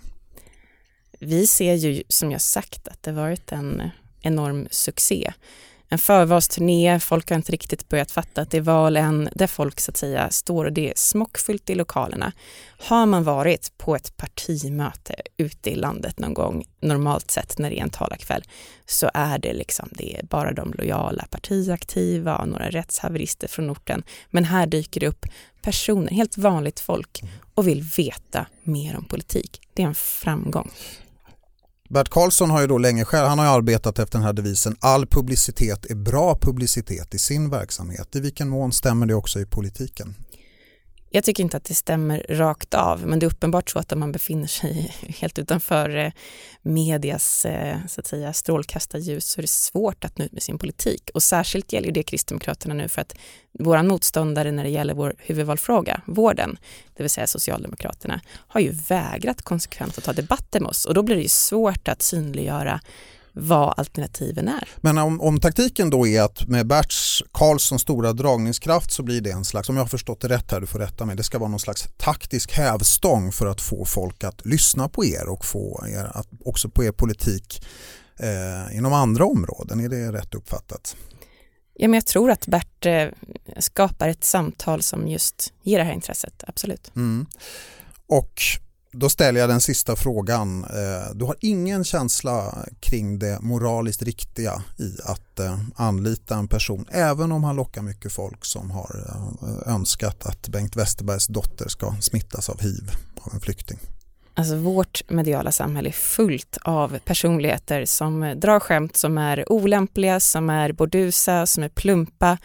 Vi 1.21 1.47
ser 1.47 1.75
ju 1.75 2.03
som 2.09 2.31
jag 2.31 2.41
sagt 2.41 2.89
att 2.89 3.03
det 3.03 3.13
varit 3.13 3.53
en 3.53 3.83
enorm 4.23 4.69
succé 4.71 5.33
en 5.93 5.99
förvalsturné, 5.99 7.01
folk 7.01 7.31
har 7.31 7.37
inte 7.37 7.53
riktigt 7.53 7.89
börjat 7.89 8.11
fatta 8.11 8.41
att 8.41 8.51
det 8.51 8.57
är 8.57 8.61
val 8.63 8.97
än, 8.97 9.29
där 9.35 9.47
folk 9.47 9.81
så 9.81 9.91
att 9.91 9.97
säga 9.97 10.31
står 10.31 10.65
och 10.65 10.73
det 10.73 10.91
är 10.91 10.95
smockfullt 10.97 11.71
i 11.71 11.75
lokalerna. 11.75 12.33
Har 12.79 13.07
man 13.07 13.25
varit 13.25 13.79
på 13.79 13.97
ett 13.97 14.17
partimöte 14.17 15.15
ute 15.37 15.71
i 15.71 15.75
landet 15.75 16.19
någon 16.19 16.35
gång, 16.35 16.65
normalt 16.81 17.31
sett 17.31 17.59
när 17.59 17.71
det 17.71 17.79
är 17.79 17.83
en 17.83 17.91
talarkväll, 17.91 18.43
så 18.87 19.11
är 19.15 19.39
det 19.39 19.53
liksom, 19.53 19.89
det 19.93 20.19
är 20.19 20.23
bara 20.23 20.53
de 20.53 20.73
lojala 20.79 21.27
partiaktiva 21.31 22.37
och 22.37 22.49
några 22.49 22.71
rättshaverister 22.71 23.49
från 23.49 23.71
orten. 23.71 24.03
Men 24.31 24.45
här 24.45 24.67
dyker 24.67 25.01
det 25.01 25.09
upp 25.09 25.27
personer, 25.63 26.11
helt 26.11 26.39
vanligt 26.39 26.81
folk 26.81 27.23
och 27.55 27.69
vill 27.69 27.83
veta 27.83 28.47
mer 28.63 28.97
om 28.97 29.05
politik. 29.05 29.61
Det 29.75 29.83
är 29.83 29.87
en 29.87 29.95
framgång. 29.95 30.71
Bert 31.95 32.09
Karlsson 32.09 32.51
har 32.51 32.61
ju 32.61 32.67
då 32.67 32.79
länge 32.79 33.05
själv, 33.05 33.27
han 33.29 33.39
har 33.39 33.47
arbetat 33.47 33.99
efter 33.99 34.19
den 34.19 34.27
här 34.27 34.33
devisen 34.33 34.77
all 34.81 35.07
publicitet 35.07 35.87
är 35.91 35.95
bra 35.95 36.39
publicitet 36.41 37.15
i 37.15 37.19
sin 37.19 37.51
verksamhet. 37.51 38.17
I 38.17 38.21
vilken 38.21 38.49
mån 38.49 38.73
stämmer 38.73 39.07
det 39.07 39.15
också 39.15 39.41
i 39.41 39.47
politiken? 39.47 40.15
Jag 41.13 41.25
tycker 41.25 41.43
inte 41.43 41.57
att 41.57 41.65
det 41.65 41.75
stämmer 41.75 42.27
rakt 42.29 42.75
av, 42.75 43.07
men 43.07 43.19
det 43.19 43.27
är 43.27 43.31
uppenbart 43.31 43.71
så 43.71 43.79
att 43.79 43.93
om 43.93 44.01
man 44.01 44.13
befinner 44.13 44.47
sig 44.47 44.95
helt 45.21 45.39
utanför 45.39 45.97
eh, 45.97 46.13
medias 46.63 47.45
eh, 47.45 47.77
så 47.89 48.01
att 48.01 48.07
säga, 48.07 48.33
strålkastarljus 48.33 49.25
så 49.25 49.41
är 49.41 49.43
det 49.43 49.49
svårt 49.49 50.05
att 50.05 50.19
nå 50.19 50.25
ut 50.25 50.33
med 50.33 50.43
sin 50.43 50.59
politik. 50.59 51.11
Och 51.15 51.23
särskilt 51.23 51.73
gäller 51.73 51.93
det 51.93 52.03
Kristdemokraterna 52.03 52.75
nu 52.75 52.89
för 52.89 53.01
att 53.01 53.17
våra 53.59 53.83
motståndare 53.83 54.53
när 54.53 54.65
det 54.65 54.71
gäller 54.71 54.95
vår 54.95 55.15
huvudvalfråga, 55.19 56.01
vården, 56.07 56.59
det 56.97 57.03
vill 57.03 57.11
säga 57.11 57.27
Socialdemokraterna, 57.27 58.21
har 58.27 58.61
ju 58.61 58.71
vägrat 58.71 59.43
konsekvent 59.43 59.99
att 59.99 60.05
ta 60.05 60.13
debatter 60.13 60.61
med 60.61 60.69
oss 60.69 60.85
och 60.85 60.95
då 60.95 61.03
blir 61.03 61.17
det 61.17 61.23
ju 61.23 61.29
svårt 61.29 61.89
att 61.89 62.03
synliggöra 62.03 62.81
vad 63.33 63.75
alternativen 63.77 64.49
är. 64.49 64.69
Men 64.77 64.99
om, 64.99 65.21
om 65.21 65.41
taktiken 65.41 65.91
då 65.91 66.07
är 66.07 66.23
att 66.23 66.49
med 66.49 66.67
Berts 66.67 67.23
Karlssons 67.33 67.83
stora 67.83 68.13
dragningskraft 68.13 68.91
så 68.91 69.03
blir 69.03 69.21
det 69.21 69.31
en 69.31 69.45
slags, 69.45 69.69
om 69.69 69.77
jag 69.77 69.83
har 69.83 69.89
förstått 69.89 70.21
det 70.21 70.29
rätt 70.29 70.53
här, 70.53 70.61
du 70.61 70.67
får 70.67 70.79
rätta 70.79 71.07
mig, 71.07 71.17
det 71.17 71.23
ska 71.23 71.39
vara 71.39 71.51
någon 71.51 71.61
slags 71.61 71.89
taktisk 71.97 72.53
hävstång 72.53 73.33
för 73.33 73.47
att 73.47 73.61
få 73.61 73.85
folk 73.85 74.25
att 74.25 74.47
lyssna 74.47 74.89
på 74.89 75.05
er 75.05 75.29
och 75.29 75.45
få 75.45 75.85
er 75.89 76.11
att 76.15 76.29
också 76.45 76.69
på 76.69 76.85
er 76.85 76.93
politik 76.93 77.67
eh, 78.19 78.77
inom 78.77 78.93
andra 78.93 79.25
områden. 79.25 79.81
Är 79.81 79.89
det 79.89 80.13
rätt 80.13 80.35
uppfattat? 80.35 80.97
Ja, 81.75 81.89
men 81.89 81.95
jag 81.95 82.07
tror 82.07 82.31
att 82.31 82.47
Bert 82.47 82.87
eh, 82.87 83.09
skapar 83.59 84.09
ett 84.09 84.25
samtal 84.25 84.83
som 84.83 85.09
just 85.09 85.53
ger 85.63 85.79
det 85.79 85.85
här 85.85 85.93
intresset, 85.93 86.45
absolut. 86.47 86.93
Mm. 86.97 87.27
Och 88.07 88.43
då 88.93 89.09
ställer 89.09 89.41
jag 89.41 89.49
den 89.49 89.61
sista 89.61 89.97
frågan. 89.97 90.65
Eh, 90.65 91.15
du 91.15 91.25
har 91.25 91.37
ingen 91.41 91.85
känsla 91.85 92.67
kring 92.81 93.19
det 93.19 93.41
moraliskt 93.41 94.03
riktiga 94.03 94.63
i 94.79 94.97
att 95.05 95.41
eh, 95.41 95.59
anlita 95.77 96.37
en 96.37 96.49
person 96.49 96.87
även 96.91 97.33
om 97.33 97.45
han 97.45 97.57
lockar 97.57 97.83
mycket 97.83 98.13
folk 98.13 98.45
som 98.45 98.71
har 98.71 99.07
eh, 99.09 99.75
önskat 99.75 100.27
att 100.27 100.49
Bengt 100.49 100.77
Westerbergs 100.77 101.27
dotter 101.27 101.69
ska 101.69 101.95
smittas 102.01 102.49
av 102.49 102.61
hiv 102.61 102.91
av 103.21 103.35
en 103.35 103.41
flykting? 103.41 103.79
Alltså 104.41 104.57
vårt 104.57 105.11
mediala 105.11 105.53
samhälle 105.53 105.89
är 105.89 105.93
fullt 105.93 106.59
av 106.63 106.99
personligheter 106.99 107.85
som 107.85 108.23
eh, 108.23 108.37
drar 108.37 108.61
skämt 108.61 108.97
som 108.97 109.19
är 109.19 109.53
olämpliga, 109.53 110.21
som 110.21 110.51
är 110.51 110.73
bordusa, 110.73 111.47
som 111.47 111.63
är 111.63 111.69
plumpa. 111.69 112.39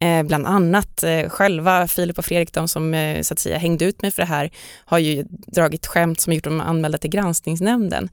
Eh, 0.00 0.22
bland 0.22 0.46
annat 0.46 1.02
eh, 1.02 1.28
själva 1.28 1.88
Filip 1.88 2.18
och 2.18 2.24
Fredrik, 2.24 2.52
de 2.52 2.68
som 2.68 2.94
eh, 2.94 3.22
så 3.22 3.34
att 3.34 3.38
säga 3.38 3.58
hängde 3.58 3.84
ut 3.84 4.02
mig 4.02 4.10
för 4.10 4.22
det 4.22 4.28
här, 4.28 4.50
har 4.84 4.98
ju 4.98 5.24
dragit 5.30 5.86
skämt 5.86 6.20
som 6.20 6.32
gjort 6.32 6.44
dem 6.44 6.60
anmälda 6.60 6.98
till 6.98 7.10
granskningsnämnden. 7.10 8.08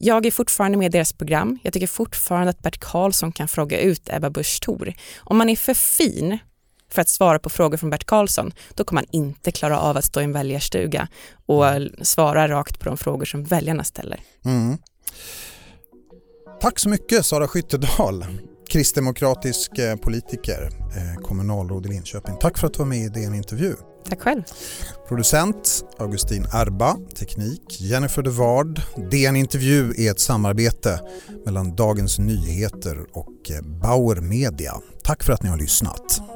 Jag 0.00 0.26
är 0.26 0.30
fortfarande 0.30 0.78
med 0.78 0.86
i 0.86 0.88
deras 0.88 1.12
program. 1.12 1.58
Jag 1.62 1.72
tycker 1.72 1.86
fortfarande 1.86 2.50
att 2.50 2.62
Bert 2.62 2.80
Karlsson 2.80 3.32
kan 3.32 3.48
fråga 3.48 3.80
ut 3.80 4.08
Ebba 4.12 4.30
Busch 4.30 4.60
Thor. 4.62 4.92
Om 5.18 5.38
man 5.38 5.48
är 5.48 5.56
för 5.56 5.74
fin 5.74 6.38
för 6.96 7.02
att 7.02 7.08
svara 7.08 7.38
på 7.38 7.50
frågor 7.50 7.76
från 7.76 7.90
Bert 7.90 8.04
Karlsson, 8.04 8.52
då 8.74 8.84
kommer 8.84 9.02
man 9.02 9.08
inte 9.10 9.52
klara 9.52 9.80
av 9.80 9.96
att 9.96 10.04
stå 10.04 10.20
i 10.20 10.24
en 10.24 10.32
väljarstuga 10.32 11.08
och 11.46 11.64
svara 12.02 12.48
rakt 12.48 12.78
på 12.80 12.84
de 12.84 12.96
frågor 12.96 13.24
som 13.24 13.44
väljarna 13.44 13.84
ställer. 13.84 14.20
Mm. 14.44 14.78
Tack 16.60 16.78
så 16.78 16.88
mycket 16.88 17.26
Sara 17.26 17.48
Skyttedal, 17.48 18.26
kristdemokratisk 18.68 19.78
eh, 19.78 19.96
politiker, 19.96 20.68
eh, 20.96 21.22
kommunalråd 21.22 21.86
i 21.86 21.88
Linköping. 21.88 22.36
Tack 22.40 22.58
för 22.58 22.66
att 22.66 22.72
du 22.72 22.78
var 22.78 22.86
med 22.86 22.98
i 22.98 23.08
DN 23.08 23.34
Intervju. 23.34 23.74
Tack 24.08 24.20
själv. 24.20 24.42
Producent 25.08 25.84
Augustin 25.98 26.44
Erba, 26.52 26.96
teknik 27.18 27.80
Jennifer 27.80 28.22
de 28.22 28.30
Ward. 28.30 28.80
DN 29.10 29.36
Intervju 29.36 29.94
är 29.96 30.10
ett 30.10 30.20
samarbete 30.20 31.00
mellan 31.44 31.76
Dagens 31.76 32.18
Nyheter 32.18 33.06
och 33.12 33.50
eh, 33.50 33.62
Bauer 33.62 34.20
Media. 34.20 34.72
Tack 35.02 35.22
för 35.22 35.32
att 35.32 35.42
ni 35.42 35.48
har 35.48 35.58
lyssnat. 35.58 36.35